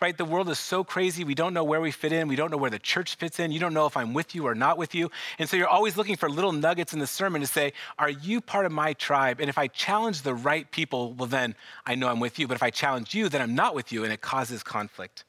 Right? 0.01 0.17
The 0.17 0.25
world 0.25 0.51
is 0.51 0.59
so 0.59 0.85
crazy. 0.85 1.25
We 1.25 1.35
don't 1.35 1.55
know 1.55 1.65
where 1.65 1.81
we 1.81 1.91
fit 1.91 2.13
in. 2.13 2.29
We 2.29 2.37
don't 2.37 2.51
know 2.51 2.57
where 2.57 2.71
the 2.71 2.81
church 2.81 3.15
fits 3.15 3.39
in. 3.39 3.53
You 3.53 3.61
don't 3.61 3.73
know 3.73 3.87
if 3.87 3.97
I'm 3.97 4.13
with 4.13 4.35
you 4.35 4.47
or 4.47 4.55
not 4.55 4.77
with 4.77 4.95
you. 4.95 5.11
And 5.39 5.49
so 5.49 5.57
you're 5.57 5.69
always 5.69 5.97
looking 5.97 6.17
for 6.17 6.29
little 6.29 6.53
nuggets 6.53 6.93
in 6.93 6.99
the 6.99 7.07
sermon 7.07 7.41
to 7.41 7.47
say, 7.47 7.73
Are 7.99 8.11
you 8.11 8.41
part 8.41 8.67
of 8.67 8.73
my 8.73 8.93
tribe? 8.95 9.41
And 9.41 9.49
if 9.49 9.57
I 9.57 9.69
challenge 9.69 10.23
the 10.23 10.35
right 10.35 10.71
people, 10.71 11.13
well, 11.15 11.29
then 11.29 11.55
I 11.87 11.95
know 11.95 12.09
I'm 12.09 12.21
with 12.21 12.39
you. 12.39 12.49
But 12.49 12.55
if 12.55 12.63
I 12.63 12.71
challenge 12.71 13.15
you, 13.15 13.29
then 13.29 13.41
I'm 13.41 13.55
not 13.55 13.75
with 13.75 13.93
you, 13.93 14.05
and 14.05 14.13
it 14.13 14.21
causes 14.21 14.63
conflict. 14.63 15.25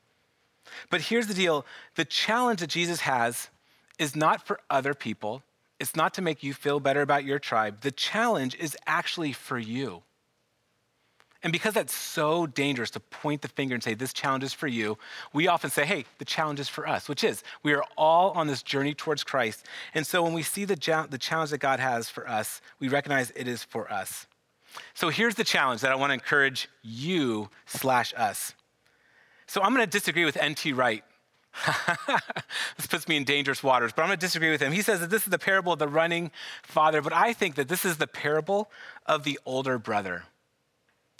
But 0.89 1.01
here's 1.01 1.27
the 1.27 1.33
deal 1.33 1.65
the 1.95 2.05
challenge 2.05 2.59
that 2.59 2.69
Jesus 2.69 3.01
has 3.01 3.49
is 3.97 4.15
not 4.15 4.45
for 4.45 4.59
other 4.69 4.93
people, 4.93 5.43
it's 5.79 5.95
not 5.95 6.13
to 6.15 6.21
make 6.21 6.43
you 6.43 6.53
feel 6.53 6.79
better 6.79 7.01
about 7.01 7.25
your 7.25 7.39
tribe. 7.39 7.81
The 7.81 7.91
challenge 7.91 8.55
is 8.55 8.77
actually 8.85 9.33
for 9.33 9.57
you. 9.57 10.03
And 11.43 11.51
because 11.51 11.75
that's 11.75 11.93
so 11.93 12.47
dangerous 12.47 12.89
to 12.91 12.99
point 12.99 13.43
the 13.43 13.47
finger 13.47 13.75
and 13.75 13.83
say, 13.83 13.93
this 13.93 14.13
challenge 14.13 14.43
is 14.43 14.53
for 14.53 14.67
you, 14.67 14.97
we 15.31 15.47
often 15.47 15.69
say, 15.69 15.85
hey, 15.85 16.05
the 16.17 16.25
challenge 16.25 16.59
is 16.59 16.67
for 16.67 16.87
us, 16.87 17.07
which 17.07 17.23
is 17.23 17.43
we 17.61 17.73
are 17.73 17.83
all 17.95 18.31
on 18.31 18.47
this 18.47 18.63
journey 18.63 18.95
towards 18.95 19.23
Christ. 19.23 19.63
And 19.93 20.07
so 20.07 20.23
when 20.23 20.33
we 20.33 20.41
see 20.41 20.65
the, 20.65 20.75
the 21.09 21.19
challenge 21.19 21.51
that 21.51 21.59
God 21.59 21.79
has 21.79 22.09
for 22.09 22.27
us, 22.27 22.61
we 22.79 22.87
recognize 22.87 23.31
it 23.35 23.47
is 23.47 23.63
for 23.63 23.91
us. 23.93 24.25
So 24.95 25.09
here's 25.09 25.35
the 25.35 25.43
challenge 25.43 25.81
that 25.81 25.91
I 25.91 25.95
want 25.95 26.09
to 26.09 26.15
encourage 26.15 26.67
you 26.81 27.49
slash 27.67 28.11
us. 28.17 28.53
So 29.45 29.61
I'm 29.61 29.73
going 29.73 29.85
to 29.85 29.91
disagree 29.91 30.25
with 30.25 30.37
N.T. 30.37 30.73
Wright 30.73 31.03
this 32.77 32.87
puts 32.87 33.07
me 33.07 33.17
in 33.17 33.23
dangerous 33.23 33.63
waters, 33.63 33.91
but 33.95 34.01
I'm 34.01 34.09
going 34.09 34.19
to 34.19 34.25
disagree 34.25 34.51
with 34.51 34.61
him. 34.61 34.71
He 34.71 34.81
says 34.81 34.99
that 34.99 35.09
this 35.09 35.23
is 35.23 35.29
the 35.29 35.39
parable 35.39 35.73
of 35.73 35.79
the 35.79 35.87
running 35.87 36.31
father, 36.63 37.01
but 37.01 37.13
I 37.13 37.33
think 37.33 37.55
that 37.55 37.67
this 37.67 37.85
is 37.85 37.97
the 37.97 38.07
parable 38.07 38.69
of 39.05 39.23
the 39.23 39.39
older 39.45 39.77
brother. 39.77 40.23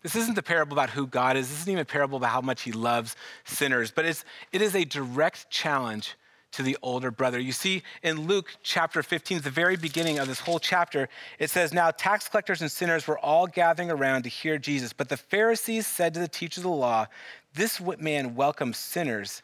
This 0.04 0.16
isn't 0.16 0.36
the 0.36 0.44
parable 0.44 0.74
about 0.74 0.92
who 0.92 1.08
God 1.08 1.36
is. 1.36 1.50
This 1.50 1.62
isn't 1.62 1.72
even 1.72 1.82
a 1.82 1.86
parable 1.86 2.18
about 2.18 2.30
how 2.30 2.42
much 2.42 2.62
he 2.62 2.72
loves 2.72 3.16
sinners, 3.44 3.92
but 3.92 4.06
it's, 4.06 4.24
it 4.52 4.62
is 4.62 4.76
a 4.76 4.86
direct 4.86 5.50
challenge 5.50 6.16
to 6.52 6.64
the 6.64 6.78
older 6.82 7.12
brother. 7.12 7.40
You 7.40 7.52
see, 7.52 7.84
in 8.04 8.28
Luke 8.28 8.56
chapter 8.62 9.04
15, 9.04 9.42
the 9.42 9.50
very 9.50 9.76
beginning 9.76 10.20
of 10.20 10.28
this 10.28 10.40
whole 10.40 10.60
chapter, 10.60 11.10
it 11.40 11.50
says, 11.50 11.74
Now 11.74 11.92
tax 11.92 12.30
collectors 12.30 12.62
and 12.62 12.72
sinners 12.72 13.08
were 13.08 13.20
all 13.20 13.48
gathering 13.48 13.92
around 13.92 14.24
to 14.24 14.30
hear 14.30 14.58
Jesus. 14.58 14.94
But 14.94 15.10
the 15.10 15.18
Pharisees 15.18 15.86
said 15.86 16.14
to 16.14 16.20
the 16.20 16.28
teachers 16.28 16.60
of 16.60 16.64
the 16.64 16.70
law, 16.70 17.08
This 17.56 17.82
man 18.00 18.36
welcomes 18.36 18.78
sinners 18.78 19.42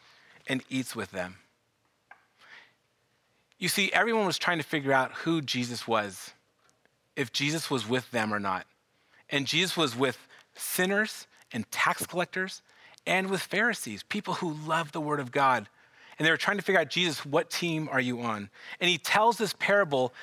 and 0.52 0.62
eats 0.70 0.94
with 0.94 1.12
them. 1.12 1.38
You 3.58 3.70
see, 3.70 3.90
everyone 3.94 4.26
was 4.26 4.38
trying 4.38 4.58
to 4.58 4.66
figure 4.66 4.92
out 4.92 5.14
who 5.14 5.42
Jesus 5.42 5.88
was, 5.88 6.32
if 7.16 7.32
Jesus 7.32 7.72
was 7.72 7.88
with 7.88 8.12
them 8.12 8.34
or 8.34 8.40
not. 8.40 8.68
And 9.30 9.48
Jesus 9.48 9.78
was 9.78 9.96
with 9.96 10.18
sinners 10.54 11.26
and 11.54 11.72
tax 11.72 12.06
collectors 12.06 12.62
and 13.08 13.30
with 13.30 13.40
Pharisees, 13.40 14.04
people 14.04 14.34
who 14.36 14.52
love 14.68 14.92
the 14.92 15.00
Word 15.00 15.22
of 15.22 15.32
God. 15.32 15.70
And 16.20 16.26
they 16.26 16.32
were 16.32 16.38
trying 16.38 16.58
to 16.58 16.64
figure 16.64 16.82
out, 16.82 16.90
Jesus, 16.90 17.26
what 17.26 17.50
team 17.50 17.88
are 17.90 18.02
you 18.02 18.20
on? 18.20 18.50
And 18.82 18.90
he 18.90 18.98
tells 18.98 19.38
this 19.38 19.54
parable 19.58 20.14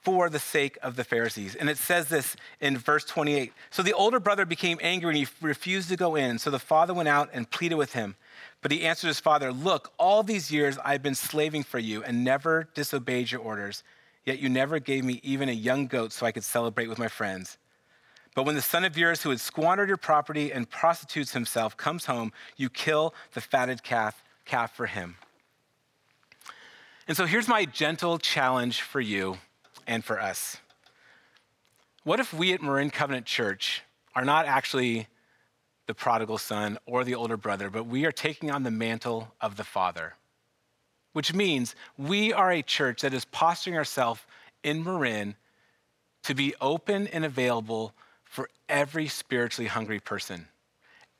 for 0.00 0.30
the 0.30 0.38
sake 0.38 0.78
of 0.82 0.96
the 0.96 1.04
Pharisees. 1.04 1.56
And 1.56 1.68
it 1.68 1.76
says 1.76 2.08
this 2.08 2.36
in 2.58 2.78
verse 2.78 3.04
28. 3.04 3.52
So 3.70 3.82
the 3.82 3.92
older 3.92 4.18
brother 4.18 4.46
became 4.46 4.78
angry 4.80 5.10
and 5.10 5.18
he 5.18 5.26
refused 5.42 5.90
to 5.90 5.96
go 5.96 6.14
in. 6.14 6.38
So 6.38 6.50
the 6.50 6.58
father 6.58 6.94
went 6.94 7.08
out 7.08 7.28
and 7.34 7.50
pleaded 7.50 7.74
with 7.74 7.92
him. 7.92 8.16
But 8.62 8.72
he 8.72 8.84
answered 8.84 9.08
his 9.08 9.20
father, 9.20 9.52
Look, 9.52 9.92
all 9.98 10.22
these 10.22 10.50
years 10.50 10.78
I've 10.84 11.02
been 11.02 11.14
slaving 11.14 11.62
for 11.62 11.78
you 11.78 12.02
and 12.02 12.24
never 12.24 12.68
disobeyed 12.74 13.30
your 13.30 13.40
orders, 13.40 13.82
yet 14.24 14.38
you 14.38 14.48
never 14.48 14.78
gave 14.78 15.04
me 15.04 15.20
even 15.22 15.48
a 15.48 15.52
young 15.52 15.86
goat 15.86 16.12
so 16.12 16.26
I 16.26 16.32
could 16.32 16.44
celebrate 16.44 16.88
with 16.88 16.98
my 16.98 17.08
friends. 17.08 17.58
But 18.34 18.44
when 18.44 18.54
the 18.54 18.62
son 18.62 18.84
of 18.84 18.98
yours 18.98 19.22
who 19.22 19.30
had 19.30 19.40
squandered 19.40 19.88
your 19.88 19.96
property 19.96 20.52
and 20.52 20.68
prostitutes 20.68 21.32
himself 21.32 21.76
comes 21.76 22.04
home, 22.04 22.32
you 22.56 22.68
kill 22.68 23.14
the 23.32 23.40
fatted 23.40 23.82
calf, 23.82 24.22
calf 24.44 24.76
for 24.76 24.86
him. 24.86 25.16
And 27.08 27.16
so 27.16 27.24
here's 27.24 27.48
my 27.48 27.64
gentle 27.64 28.18
challenge 28.18 28.82
for 28.82 29.00
you 29.00 29.38
and 29.86 30.04
for 30.04 30.20
us. 30.20 30.58
What 32.04 32.20
if 32.20 32.34
we 32.34 32.52
at 32.52 32.62
Marin 32.62 32.90
Covenant 32.90 33.26
Church 33.26 33.82
are 34.14 34.24
not 34.24 34.46
actually 34.46 35.08
the 35.86 35.94
prodigal 35.94 36.38
son 36.38 36.78
or 36.86 37.04
the 37.04 37.14
older 37.14 37.36
brother, 37.36 37.70
but 37.70 37.86
we 37.86 38.04
are 38.04 38.12
taking 38.12 38.50
on 38.50 38.62
the 38.62 38.70
mantle 38.70 39.32
of 39.40 39.56
the 39.56 39.64
father, 39.64 40.14
which 41.12 41.32
means 41.32 41.74
we 41.96 42.32
are 42.32 42.50
a 42.50 42.62
church 42.62 43.02
that 43.02 43.14
is 43.14 43.24
posturing 43.24 43.76
ourselves 43.76 44.20
in 44.62 44.82
Marin 44.82 45.36
to 46.24 46.34
be 46.34 46.54
open 46.60 47.06
and 47.06 47.24
available 47.24 47.94
for 48.24 48.50
every 48.68 49.06
spiritually 49.06 49.68
hungry 49.68 50.00
person. 50.00 50.48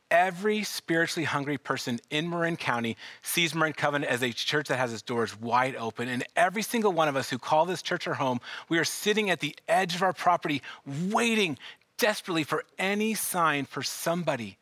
Every 0.08 0.62
spiritually 0.62 1.24
hungry 1.24 1.58
person 1.58 1.98
in 2.10 2.30
Marin 2.30 2.56
County 2.56 2.96
sees 3.22 3.56
Marin 3.56 3.72
Covenant 3.72 4.10
as 4.10 4.22
a 4.22 4.30
church 4.30 4.68
that 4.68 4.76
has 4.76 4.92
its 4.92 5.02
doors 5.02 5.40
wide 5.40 5.74
open. 5.74 6.08
And 6.08 6.24
every 6.36 6.62
single 6.62 6.92
one 6.92 7.08
of 7.08 7.16
us 7.16 7.28
who 7.28 7.38
call 7.38 7.66
this 7.66 7.82
church 7.82 8.06
our 8.06 8.14
home, 8.14 8.40
we 8.68 8.78
are 8.78 8.84
sitting 8.84 9.30
at 9.30 9.40
the 9.40 9.56
edge 9.66 9.96
of 9.96 10.02
our 10.02 10.12
property, 10.12 10.62
waiting 11.10 11.58
desperately 11.98 12.44
for 12.44 12.64
any 12.78 13.14
sign 13.14 13.64
for 13.64 13.82
somebody, 13.82 14.58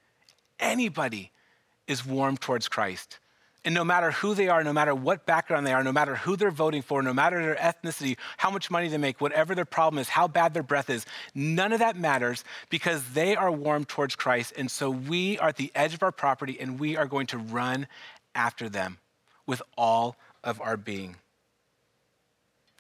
anybody, 0.59 1.31
is 1.87 2.05
warm 2.05 2.37
towards 2.37 2.68
Christ. 2.68 3.18
And 3.64 3.75
no 3.75 3.85
matter 3.85 4.11
who 4.11 4.35
they 4.35 4.49
are, 4.49 4.62
no 4.62 4.75
matter 4.75 4.94
what 4.94 5.25
background 5.25 5.66
they 5.66 5.73
are, 5.73 5.83
no 5.83 5.92
matter 5.92 6.16
who 6.16 6.37
they're 6.37 6.51
voting 6.51 6.83
for, 6.83 7.03
no 7.03 7.14
matter 7.14 7.40
their 7.42 7.55
ethnicity, 7.55 8.18
how 8.37 8.51
much 8.51 8.70
money 8.70 8.88
they 8.88 8.99
make, 8.99 9.23
whatever 9.23 9.55
their 9.55 9.64
problem 9.64 9.99
is, 9.99 10.09
how 10.11 10.29
bad 10.29 10.53
their 10.53 10.62
breath 10.62 10.90
is, 10.90 11.07
none 11.35 11.73
of 11.73 11.79
that 11.79 11.97
matters 11.97 12.44
because 12.68 13.03
they 13.14 13.35
are 13.35 13.51
warm 13.51 13.87
towards 13.87 14.16
Christ. 14.16 14.53
And 14.59 14.70
so 14.70 14.90
we 14.90 15.38
are 15.38 15.49
at 15.49 15.57
the 15.57 15.73
edge 15.75 15.94
of 15.94 16.03
our 16.03 16.12
property 16.12 16.59
and 16.61 16.79
we 16.79 16.97
are 16.99 17.07
going 17.07 17.27
to 17.29 17.38
run 17.38 17.87
after 18.35 18.68
them 18.68 18.99
with 19.47 19.62
all 19.79 20.16
of 20.42 20.61
our 20.61 20.77
being. 20.77 21.16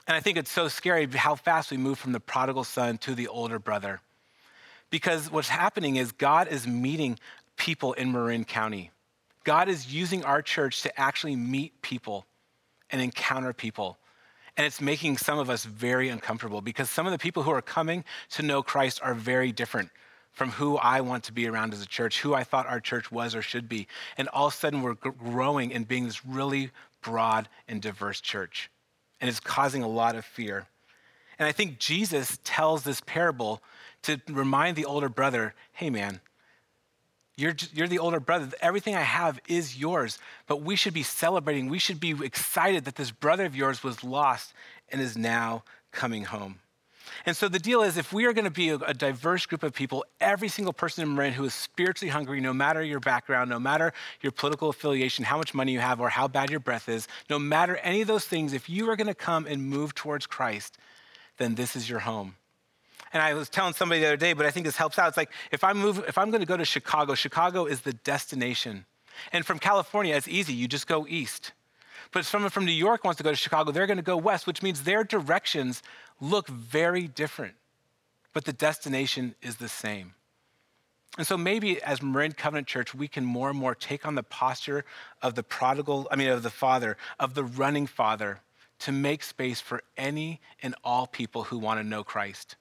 And 0.06 0.14
I 0.14 0.20
think 0.20 0.36
it's 0.36 0.52
so 0.52 0.68
scary 0.68 1.06
how 1.06 1.34
fast 1.34 1.70
we 1.70 1.78
move 1.78 1.98
from 1.98 2.12
the 2.12 2.20
prodigal 2.20 2.64
son 2.64 2.98
to 2.98 3.14
the 3.14 3.28
older 3.28 3.58
brother. 3.58 4.02
Because 4.94 5.28
what's 5.28 5.48
happening 5.48 5.96
is 5.96 6.12
God 6.12 6.46
is 6.46 6.68
meeting 6.68 7.18
people 7.56 7.94
in 7.94 8.12
Marin 8.12 8.44
County. 8.44 8.92
God 9.42 9.68
is 9.68 9.92
using 9.92 10.24
our 10.24 10.40
church 10.40 10.82
to 10.82 11.00
actually 11.00 11.34
meet 11.34 11.82
people 11.82 12.26
and 12.90 13.02
encounter 13.02 13.52
people. 13.52 13.98
And 14.56 14.64
it's 14.64 14.80
making 14.80 15.16
some 15.16 15.40
of 15.40 15.50
us 15.50 15.64
very 15.64 16.10
uncomfortable 16.10 16.60
because 16.60 16.88
some 16.90 17.06
of 17.06 17.12
the 17.12 17.18
people 17.18 17.42
who 17.42 17.50
are 17.50 17.60
coming 17.60 18.04
to 18.34 18.44
know 18.44 18.62
Christ 18.62 19.00
are 19.02 19.14
very 19.14 19.50
different 19.50 19.90
from 20.30 20.50
who 20.50 20.76
I 20.76 21.00
want 21.00 21.24
to 21.24 21.32
be 21.32 21.48
around 21.48 21.74
as 21.74 21.82
a 21.82 21.88
church, 21.88 22.20
who 22.20 22.32
I 22.32 22.44
thought 22.44 22.68
our 22.68 22.78
church 22.78 23.10
was 23.10 23.34
or 23.34 23.42
should 23.42 23.68
be. 23.68 23.88
And 24.16 24.28
all 24.28 24.46
of 24.46 24.54
a 24.54 24.56
sudden, 24.56 24.80
we're 24.80 24.94
growing 24.94 25.74
and 25.74 25.88
being 25.88 26.04
this 26.04 26.24
really 26.24 26.70
broad 27.02 27.48
and 27.66 27.82
diverse 27.82 28.20
church. 28.20 28.70
And 29.20 29.28
it's 29.28 29.40
causing 29.40 29.82
a 29.82 29.88
lot 29.88 30.14
of 30.14 30.24
fear. 30.24 30.68
And 31.36 31.48
I 31.48 31.50
think 31.50 31.80
Jesus 31.80 32.38
tells 32.44 32.84
this 32.84 33.00
parable 33.00 33.60
to 34.04 34.20
remind 34.28 34.76
the 34.76 34.84
older 34.84 35.08
brother 35.08 35.54
hey, 35.72 35.90
man, 35.90 36.20
you're, 37.36 37.54
you're 37.72 37.88
the 37.88 37.98
older 37.98 38.20
brother. 38.20 38.48
Everything 38.60 38.94
I 38.94 39.00
have 39.00 39.40
is 39.48 39.76
yours. 39.76 40.18
But 40.46 40.62
we 40.62 40.76
should 40.76 40.94
be 40.94 41.02
celebrating. 41.02 41.68
We 41.68 41.80
should 41.80 41.98
be 41.98 42.10
excited 42.24 42.84
that 42.84 42.94
this 42.94 43.10
brother 43.10 43.44
of 43.44 43.56
yours 43.56 43.82
was 43.82 44.04
lost 44.04 44.52
and 44.88 45.00
is 45.00 45.16
now 45.16 45.64
coming 45.90 46.24
home. 46.24 46.60
And 47.26 47.36
so 47.36 47.48
the 47.48 47.58
deal 47.58 47.82
is 47.82 47.96
if 47.96 48.12
we 48.12 48.24
are 48.24 48.32
going 48.32 48.44
to 48.44 48.50
be 48.50 48.70
a, 48.70 48.94
diverse 48.94 49.46
group 49.46 49.62
of 49.62 49.74
people, 49.74 50.04
every 50.20 50.48
single 50.48 50.72
person 50.72 51.02
in 51.02 51.14
Marin 51.14 51.32
who 51.32 51.44
is 51.44 51.54
spiritually 51.54 52.10
hungry, 52.10 52.40
no 52.40 52.52
matter 52.52 52.82
your 52.82 53.00
background, 53.00 53.50
no 53.50 53.58
matter 53.58 53.92
your 54.22 54.32
political 54.32 54.70
affiliation, 54.70 55.24
how 55.24 55.36
much 55.36 55.54
money 55.54 55.72
you 55.72 55.80
have, 55.80 56.00
or 56.00 56.08
how 56.08 56.28
bad 56.28 56.50
your 56.50 56.60
breath 56.60 56.88
is, 56.88 57.06
no 57.28 57.38
matter 57.38 57.76
any 57.78 58.00
of 58.00 58.08
those 58.08 58.24
things, 58.24 58.52
if 58.52 58.68
you 58.68 58.88
are 58.90 58.96
going 58.96 59.06
to 59.06 59.14
come 59.14 59.46
and 59.46 59.62
move 59.62 59.94
towards 59.94 60.26
Christ, 60.26 60.78
then 61.36 61.54
this 61.56 61.76
is 61.76 61.90
your 61.90 62.00
home. 62.00 62.36
And 63.14 63.22
I 63.22 63.32
was 63.34 63.48
telling 63.48 63.74
somebody 63.74 64.00
the 64.00 64.08
other 64.08 64.16
day, 64.16 64.32
but 64.32 64.44
I 64.44 64.50
think 64.50 64.66
this 64.66 64.76
helps 64.76 64.98
out. 64.98 65.06
It's 65.06 65.16
like 65.16 65.30
if 65.52 65.62
I 65.62 65.72
move, 65.72 66.04
if 66.08 66.18
I'm 66.18 66.32
going 66.32 66.40
to 66.40 66.46
go 66.46 66.56
to 66.56 66.64
Chicago, 66.64 67.14
Chicago 67.14 67.64
is 67.64 67.82
the 67.82 67.92
destination. 67.92 68.86
And 69.32 69.46
from 69.46 69.60
California, 69.60 70.16
it's 70.16 70.26
easy. 70.26 70.52
You 70.52 70.66
just 70.66 70.88
go 70.88 71.06
east. 71.08 71.52
But 72.10 72.20
if 72.20 72.26
someone 72.26 72.50
from 72.50 72.64
New 72.64 72.72
York 72.72 73.04
wants 73.04 73.18
to 73.18 73.22
go 73.22 73.30
to 73.30 73.36
Chicago, 73.36 73.70
they're 73.70 73.86
going 73.86 73.98
to 73.98 74.02
go 74.02 74.16
west, 74.16 74.48
which 74.48 74.62
means 74.62 74.82
their 74.82 75.04
directions 75.04 75.80
look 76.20 76.48
very 76.48 77.06
different. 77.06 77.54
But 78.32 78.46
the 78.46 78.52
destination 78.52 79.36
is 79.40 79.56
the 79.56 79.68
same. 79.68 80.14
And 81.16 81.24
so 81.24 81.36
maybe 81.36 81.80
as 81.80 82.02
Marin 82.02 82.32
Covenant 82.32 82.66
Church, 82.66 82.96
we 82.96 83.06
can 83.06 83.24
more 83.24 83.48
and 83.48 83.56
more 83.56 83.76
take 83.76 84.04
on 84.04 84.16
the 84.16 84.24
posture 84.24 84.84
of 85.22 85.36
the 85.36 85.44
prodigal, 85.44 86.08
I 86.10 86.16
mean, 86.16 86.30
of 86.30 86.42
the 86.42 86.50
father, 86.50 86.96
of 87.20 87.34
the 87.34 87.44
running 87.44 87.86
father, 87.86 88.40
to 88.80 88.90
make 88.90 89.22
space 89.22 89.60
for 89.60 89.84
any 89.96 90.40
and 90.64 90.74
all 90.82 91.06
people 91.06 91.44
who 91.44 91.58
want 91.58 91.78
to 91.78 91.84
know 91.84 92.02
Christ 92.02 92.56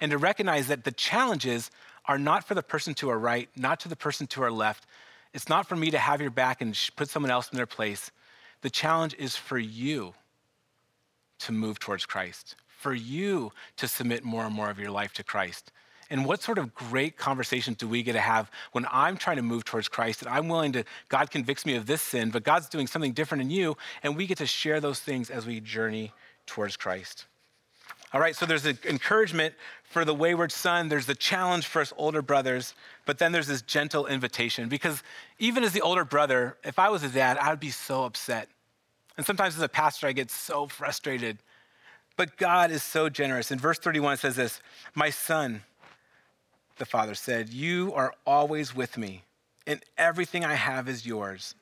and 0.00 0.10
to 0.10 0.18
recognize 0.18 0.68
that 0.68 0.84
the 0.84 0.92
challenges 0.92 1.70
are 2.06 2.18
not 2.18 2.44
for 2.44 2.54
the 2.54 2.62
person 2.62 2.94
to 2.94 3.08
our 3.08 3.18
right, 3.18 3.48
not 3.56 3.80
to 3.80 3.88
the 3.88 3.96
person 3.96 4.26
to 4.28 4.42
our 4.42 4.50
left. 4.50 4.86
It's 5.34 5.48
not 5.48 5.68
for 5.68 5.76
me 5.76 5.90
to 5.90 5.98
have 5.98 6.20
your 6.20 6.30
back 6.30 6.60
and 6.62 6.78
put 6.96 7.08
someone 7.08 7.30
else 7.30 7.50
in 7.50 7.56
their 7.56 7.66
place. 7.66 8.10
The 8.62 8.70
challenge 8.70 9.14
is 9.18 9.36
for 9.36 9.58
you 9.58 10.14
to 11.40 11.52
move 11.52 11.78
towards 11.78 12.06
Christ, 12.06 12.56
for 12.66 12.94
you 12.94 13.52
to 13.76 13.88
submit 13.88 14.24
more 14.24 14.44
and 14.44 14.54
more 14.54 14.70
of 14.70 14.78
your 14.78 14.90
life 14.90 15.12
to 15.14 15.24
Christ. 15.24 15.72
And 16.08 16.24
what 16.24 16.40
sort 16.40 16.58
of 16.58 16.74
great 16.74 17.16
conversations 17.16 17.76
do 17.78 17.88
we 17.88 18.02
get 18.02 18.12
to 18.12 18.20
have 18.20 18.50
when 18.72 18.86
I'm 18.90 19.16
trying 19.16 19.36
to 19.36 19.42
move 19.42 19.64
towards 19.64 19.88
Christ 19.88 20.22
and 20.22 20.30
I'm 20.30 20.48
willing 20.48 20.72
to, 20.72 20.84
God 21.08 21.30
convicts 21.30 21.66
me 21.66 21.74
of 21.74 21.86
this 21.86 22.00
sin, 22.00 22.30
but 22.30 22.44
God's 22.44 22.68
doing 22.68 22.86
something 22.86 23.12
different 23.12 23.42
in 23.42 23.50
you, 23.50 23.76
and 24.02 24.16
we 24.16 24.26
get 24.26 24.38
to 24.38 24.46
share 24.46 24.80
those 24.80 25.00
things 25.00 25.30
as 25.30 25.46
we 25.46 25.60
journey 25.60 26.12
towards 26.46 26.76
Christ. 26.76 27.26
All 28.16 28.22
right, 28.22 28.34
so 28.34 28.46
there's 28.46 28.64
an 28.64 28.78
encouragement 28.88 29.52
for 29.82 30.02
the 30.02 30.14
wayward 30.14 30.50
son, 30.50 30.88
there's 30.88 31.04
the 31.04 31.14
challenge 31.14 31.66
for 31.66 31.82
us 31.82 31.92
older 31.98 32.22
brothers, 32.22 32.72
but 33.04 33.18
then 33.18 33.30
there's 33.30 33.46
this 33.46 33.60
gentle 33.60 34.06
invitation. 34.06 34.70
Because 34.70 35.02
even 35.38 35.62
as 35.62 35.72
the 35.72 35.82
older 35.82 36.02
brother, 36.02 36.56
if 36.64 36.78
I 36.78 36.88
was 36.88 37.02
a 37.02 37.10
dad, 37.10 37.36
I 37.36 37.50
would 37.50 37.60
be 37.60 37.68
so 37.68 38.04
upset. 38.04 38.48
And 39.18 39.26
sometimes 39.26 39.54
as 39.54 39.60
a 39.60 39.68
pastor, 39.68 40.06
I 40.06 40.12
get 40.12 40.30
so 40.30 40.66
frustrated. 40.66 41.36
But 42.16 42.38
God 42.38 42.70
is 42.70 42.82
so 42.82 43.10
generous. 43.10 43.50
In 43.50 43.58
verse 43.58 43.78
31, 43.78 44.14
it 44.14 44.20
says 44.20 44.36
this 44.36 44.62
My 44.94 45.10
son, 45.10 45.60
the 46.78 46.86
father 46.86 47.14
said, 47.14 47.50
You 47.50 47.92
are 47.94 48.14
always 48.26 48.74
with 48.74 48.96
me, 48.96 49.24
and 49.66 49.82
everything 49.98 50.42
I 50.42 50.54
have 50.54 50.88
is 50.88 51.04
yours. 51.04 51.54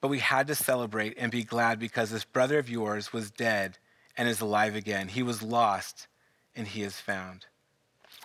But 0.00 0.10
we 0.10 0.20
had 0.20 0.46
to 0.46 0.54
celebrate 0.54 1.18
and 1.18 1.32
be 1.32 1.42
glad 1.42 1.80
because 1.80 2.10
this 2.10 2.24
brother 2.24 2.60
of 2.60 2.70
yours 2.70 3.12
was 3.12 3.32
dead 3.32 3.78
and 4.20 4.28
is 4.28 4.42
alive 4.42 4.76
again. 4.76 5.08
He 5.08 5.22
was 5.22 5.42
lost 5.42 6.06
and 6.54 6.68
he 6.68 6.82
is 6.82 7.00
found. 7.00 7.46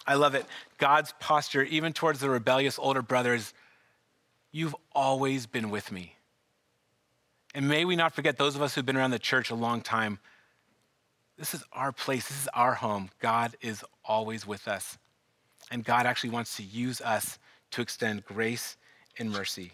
I 0.05 0.15
love 0.15 0.35
it. 0.35 0.45
God's 0.77 1.13
posture, 1.21 1.63
even 1.63 1.93
towards 1.93 2.19
the 2.19 2.29
rebellious 2.29 2.77
older 2.77 3.01
brothers, 3.01 3.53
you've 4.51 4.75
always 4.93 5.45
been 5.45 5.69
with 5.69 5.93
me. 5.93 6.17
And 7.53 7.69
may 7.69 7.85
we 7.85 7.95
not 7.95 8.13
forget 8.13 8.37
those 8.37 8.57
of 8.57 8.61
us 8.61 8.75
who've 8.75 8.85
been 8.85 8.97
around 8.97 9.11
the 9.11 9.19
church 9.19 9.51
a 9.51 9.55
long 9.55 9.79
time. 9.79 10.19
This 11.37 11.53
is 11.53 11.63
our 11.71 11.93
place, 11.93 12.27
this 12.27 12.41
is 12.41 12.49
our 12.53 12.73
home. 12.73 13.09
God 13.21 13.55
is 13.61 13.81
always 14.03 14.45
with 14.45 14.67
us. 14.67 14.97
And 15.71 15.81
God 15.81 16.05
actually 16.05 16.31
wants 16.31 16.57
to 16.57 16.63
use 16.63 16.99
us 16.99 17.39
to 17.71 17.81
extend 17.81 18.25
grace 18.25 18.75
and 19.17 19.31
mercy 19.31 19.71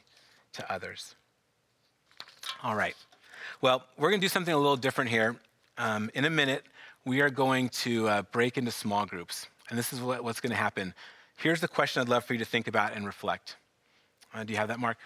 to 0.53 0.71
others. 0.71 1.15
All 2.61 2.75
right. 2.75 2.95
Well, 3.59 3.85
we're 3.97 4.11
going 4.11 4.21
to 4.21 4.25
do 4.25 4.29
something 4.29 4.53
a 4.53 4.57
little 4.57 4.77
different 4.77 5.09
here 5.09 5.35
um, 5.81 6.11
in 6.13 6.25
a 6.25 6.29
minute, 6.29 6.63
we 7.05 7.21
are 7.21 7.31
going 7.31 7.69
to 7.69 8.07
uh, 8.07 8.21
break 8.31 8.57
into 8.57 8.69
small 8.69 9.07
groups. 9.07 9.47
And 9.69 9.79
this 9.79 9.91
is 9.91 9.99
what, 9.99 10.23
what's 10.23 10.39
going 10.39 10.51
to 10.51 10.57
happen. 10.57 10.93
Here's 11.37 11.59
the 11.59 11.67
question 11.67 12.01
I'd 12.01 12.09
love 12.09 12.23
for 12.23 12.33
you 12.33 12.39
to 12.39 12.45
think 12.45 12.67
about 12.67 12.93
and 12.93 13.03
reflect. 13.03 13.55
Uh, 14.31 14.43
do 14.43 14.53
you 14.53 14.59
have 14.59 14.67
that, 14.67 14.79
Mark? 14.79 14.99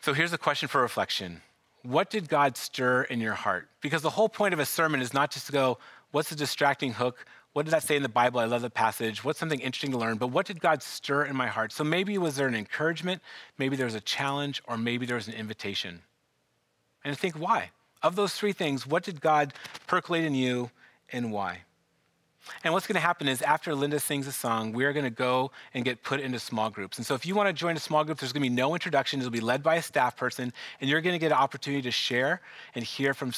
So 0.00 0.12
here's 0.12 0.32
the 0.32 0.38
question 0.38 0.68
for 0.68 0.80
reflection 0.80 1.40
What 1.82 2.10
did 2.10 2.28
God 2.28 2.56
stir 2.56 3.02
in 3.04 3.20
your 3.20 3.34
heart? 3.34 3.68
Because 3.80 4.02
the 4.02 4.10
whole 4.10 4.28
point 4.28 4.52
of 4.52 4.58
a 4.58 4.66
sermon 4.66 5.00
is 5.00 5.14
not 5.14 5.30
just 5.30 5.46
to 5.46 5.52
go, 5.52 5.78
What's 6.10 6.30
the 6.30 6.36
distracting 6.36 6.92
hook? 6.92 7.24
What 7.52 7.64
did 7.64 7.70
that 7.70 7.84
say 7.84 7.96
in 7.96 8.02
the 8.02 8.08
Bible? 8.08 8.40
I 8.40 8.44
love 8.44 8.62
the 8.62 8.70
passage. 8.70 9.24
What's 9.24 9.38
something 9.38 9.60
interesting 9.60 9.92
to 9.92 9.98
learn? 9.98 10.18
But 10.18 10.28
what 10.28 10.46
did 10.46 10.60
God 10.60 10.82
stir 10.82 11.24
in 11.24 11.36
my 11.36 11.46
heart? 11.46 11.72
So 11.72 11.84
maybe 11.84 12.18
was 12.18 12.36
there 12.36 12.48
an 12.48 12.54
encouragement? 12.54 13.22
Maybe 13.56 13.76
there 13.76 13.86
was 13.86 13.94
a 13.94 14.00
challenge, 14.00 14.62
or 14.66 14.76
maybe 14.76 15.06
there 15.06 15.16
was 15.16 15.28
an 15.28 15.34
invitation. 15.34 16.02
And 17.04 17.16
think 17.16 17.36
why? 17.36 17.70
Of 18.06 18.14
those 18.14 18.34
three 18.34 18.52
things, 18.52 18.86
what 18.86 19.02
did 19.02 19.20
God 19.20 19.52
percolate 19.88 20.22
in 20.22 20.32
you 20.32 20.70
and 21.10 21.32
why? 21.32 21.62
And 22.62 22.72
what's 22.72 22.86
going 22.86 22.94
to 22.94 23.00
happen 23.00 23.26
is 23.26 23.42
after 23.42 23.74
Linda 23.74 23.98
sings 23.98 24.28
a 24.28 24.32
song, 24.32 24.72
we 24.72 24.84
are 24.84 24.92
going 24.92 25.02
to 25.02 25.10
go 25.10 25.50
and 25.74 25.84
get 25.84 26.04
put 26.04 26.20
into 26.20 26.38
small 26.38 26.70
groups. 26.70 26.98
And 26.98 27.04
so 27.04 27.16
if 27.16 27.26
you 27.26 27.34
want 27.34 27.48
to 27.48 27.52
join 27.52 27.74
a 27.76 27.80
small 27.80 28.04
group, 28.04 28.20
there's 28.20 28.32
going 28.32 28.44
to 28.44 28.48
be 28.48 28.54
no 28.54 28.74
introduction. 28.74 29.18
It'll 29.18 29.32
be 29.32 29.40
led 29.40 29.60
by 29.60 29.74
a 29.74 29.82
staff 29.82 30.16
person, 30.16 30.52
and 30.80 30.88
you're 30.88 31.00
going 31.00 31.14
to 31.14 31.18
get 31.18 31.32
an 31.32 31.38
opportunity 31.38 31.82
to 31.82 31.90
share 31.90 32.42
and 32.76 32.84
hear 32.84 33.12
from 33.12 33.32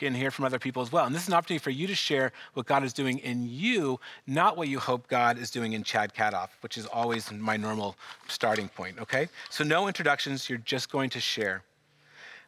and 0.00 0.16
hear 0.16 0.30
from 0.30 0.46
other 0.46 0.58
people 0.58 0.80
as 0.80 0.90
well. 0.90 1.04
And 1.04 1.14
this 1.14 1.20
is 1.24 1.28
an 1.28 1.34
opportunity 1.34 1.62
for 1.62 1.68
you 1.68 1.86
to 1.86 1.94
share 1.94 2.32
what 2.54 2.64
God 2.64 2.84
is 2.84 2.94
doing 2.94 3.18
in 3.18 3.46
you, 3.46 4.00
not 4.26 4.56
what 4.56 4.68
you 4.68 4.78
hope 4.78 5.06
God 5.06 5.36
is 5.36 5.50
doing 5.50 5.74
in 5.74 5.84
Chad 5.84 6.14
Kadoff, 6.14 6.48
which 6.62 6.78
is 6.78 6.86
always 6.86 7.30
my 7.30 7.58
normal 7.58 7.96
starting 8.26 8.70
point, 8.70 8.98
okay? 8.98 9.28
So 9.50 9.64
no 9.64 9.86
introductions, 9.86 10.48
you're 10.48 10.60
just 10.60 10.90
going 10.90 11.10
to 11.10 11.20
share 11.20 11.62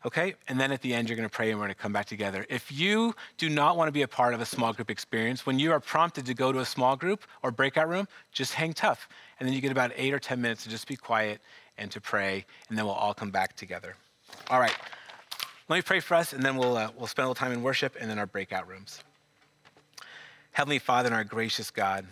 okay? 0.05 0.35
And 0.49 0.61
then 0.61 0.71
at 0.71 0.83
the 0.83 0.95
end, 0.95 1.09
you're 1.09 1.17
to 1.17 1.29
pray 1.29 1.51
and 1.51 1.59
we're 1.59 1.69
to 1.69 1.75
come 1.75 1.93
back 1.93 2.07
together. 2.07 2.47
If 2.49 2.71
you 2.71 3.15
do 3.39 3.49
not 3.49 3.77
want 3.77 3.89
to 3.89 3.93
be 3.93 4.03
a 4.03 4.09
part 4.09 4.35
of 4.35 4.41
a 4.41 4.47
small 4.47 4.73
group 4.73 4.91
experience, 4.91 5.47
when 5.47 5.59
you 5.59 5.73
are 5.73 5.81
prompted 5.81 6.27
to 6.27 6.35
go 6.35 6.53
to 6.53 6.61
a 6.61 6.65
small 6.65 6.97
group 6.97 7.25
or 7.43 7.51
breakout 7.51 7.89
room, 7.89 8.07
just 8.33 8.55
hang 8.55 8.73
tough. 8.73 9.09
And 9.39 9.49
then 9.49 9.55
you 9.55 9.61
get 9.61 9.73
about 9.73 9.93
eight 9.97 10.13
or 10.13 10.19
10 10.19 10.41
minutes 10.41 10.65
to 10.65 10.71
just 10.71 10.87
be 10.87 10.97
quiet 10.97 11.41
and 11.79 11.91
to 11.91 12.01
pray, 12.01 12.45
and 12.69 12.79
then 12.79 12.85
we'll 12.85 12.95
all 12.95 13.15
come 13.15 13.31
back 13.31 13.57
together. 13.57 13.97
All 14.51 14.61
right. 14.61 14.75
Let 15.69 15.77
me 15.77 15.83
pray 15.83 16.01
for 16.01 16.15
us, 16.15 16.33
and 16.33 16.43
then 16.43 16.57
we'll, 16.57 16.77
uh, 16.77 16.91
we'll 16.97 17.07
spend 17.07 17.25
a 17.25 17.29
little 17.29 17.35
time 17.35 17.53
in 17.53 17.63
worship 17.63 17.97
and 17.99 18.11
then 18.11 18.19
our 18.19 18.27
breakout 18.27 18.69
rooms. 18.69 19.03
Heavenly 20.53 20.79
Father 20.79 21.09
and 21.09 21.17
our 21.17 21.25
gracious 21.25 21.71
God, 21.71 22.07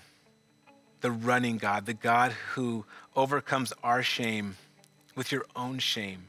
the 1.01 1.11
running 1.11 1.59
God, 1.59 1.87
the 1.87 1.95
God 1.95 2.33
who 2.55 2.85
overcomes 3.15 3.73
our 3.85 4.03
shame 4.03 4.57
with 5.15 5.31
your 5.31 5.45
own 5.55 5.79
shame 5.79 6.25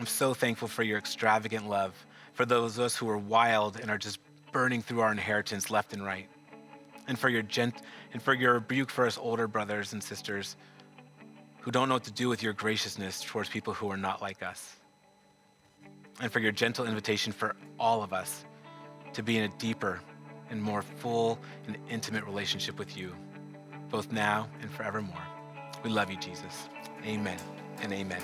I'm 0.00 0.06
so 0.06 0.32
thankful 0.32 0.66
for 0.66 0.82
your 0.82 0.96
extravagant 0.96 1.68
love, 1.68 1.92
for 2.32 2.46
those 2.46 2.78
of 2.78 2.84
us 2.84 2.96
who 2.96 3.06
are 3.10 3.18
wild 3.18 3.78
and 3.78 3.90
are 3.90 3.98
just 3.98 4.18
burning 4.50 4.80
through 4.80 5.00
our 5.00 5.12
inheritance 5.12 5.70
left 5.70 5.92
and 5.92 6.02
right, 6.02 6.26
and 7.06 7.18
for 7.18 7.28
your 7.28 7.42
gent 7.42 7.74
and 8.14 8.22
for 8.22 8.32
your 8.32 8.54
rebuke 8.54 8.88
for 8.88 9.04
us 9.04 9.18
older 9.18 9.46
brothers 9.46 9.92
and 9.92 10.02
sisters 10.02 10.56
who 11.58 11.70
don't 11.70 11.86
know 11.90 11.96
what 11.96 12.04
to 12.04 12.12
do 12.12 12.30
with 12.30 12.42
your 12.42 12.54
graciousness 12.54 13.20
towards 13.20 13.50
people 13.50 13.74
who 13.74 13.90
are 13.90 13.98
not 13.98 14.22
like 14.22 14.42
us. 14.42 14.76
And 16.22 16.32
for 16.32 16.40
your 16.40 16.52
gentle 16.52 16.86
invitation 16.86 17.30
for 17.30 17.54
all 17.78 18.02
of 18.02 18.14
us 18.14 18.46
to 19.12 19.22
be 19.22 19.36
in 19.36 19.44
a 19.44 19.54
deeper 19.58 20.00
and 20.48 20.62
more 20.62 20.80
full 20.80 21.38
and 21.66 21.76
intimate 21.90 22.24
relationship 22.24 22.78
with 22.78 22.96
you, 22.96 23.14
both 23.90 24.10
now 24.10 24.48
and 24.62 24.70
forevermore. 24.70 25.26
We 25.84 25.90
love 25.90 26.10
you, 26.10 26.16
Jesus. 26.16 26.70
Amen 27.04 27.38
and 27.82 27.92
amen. 27.92 28.22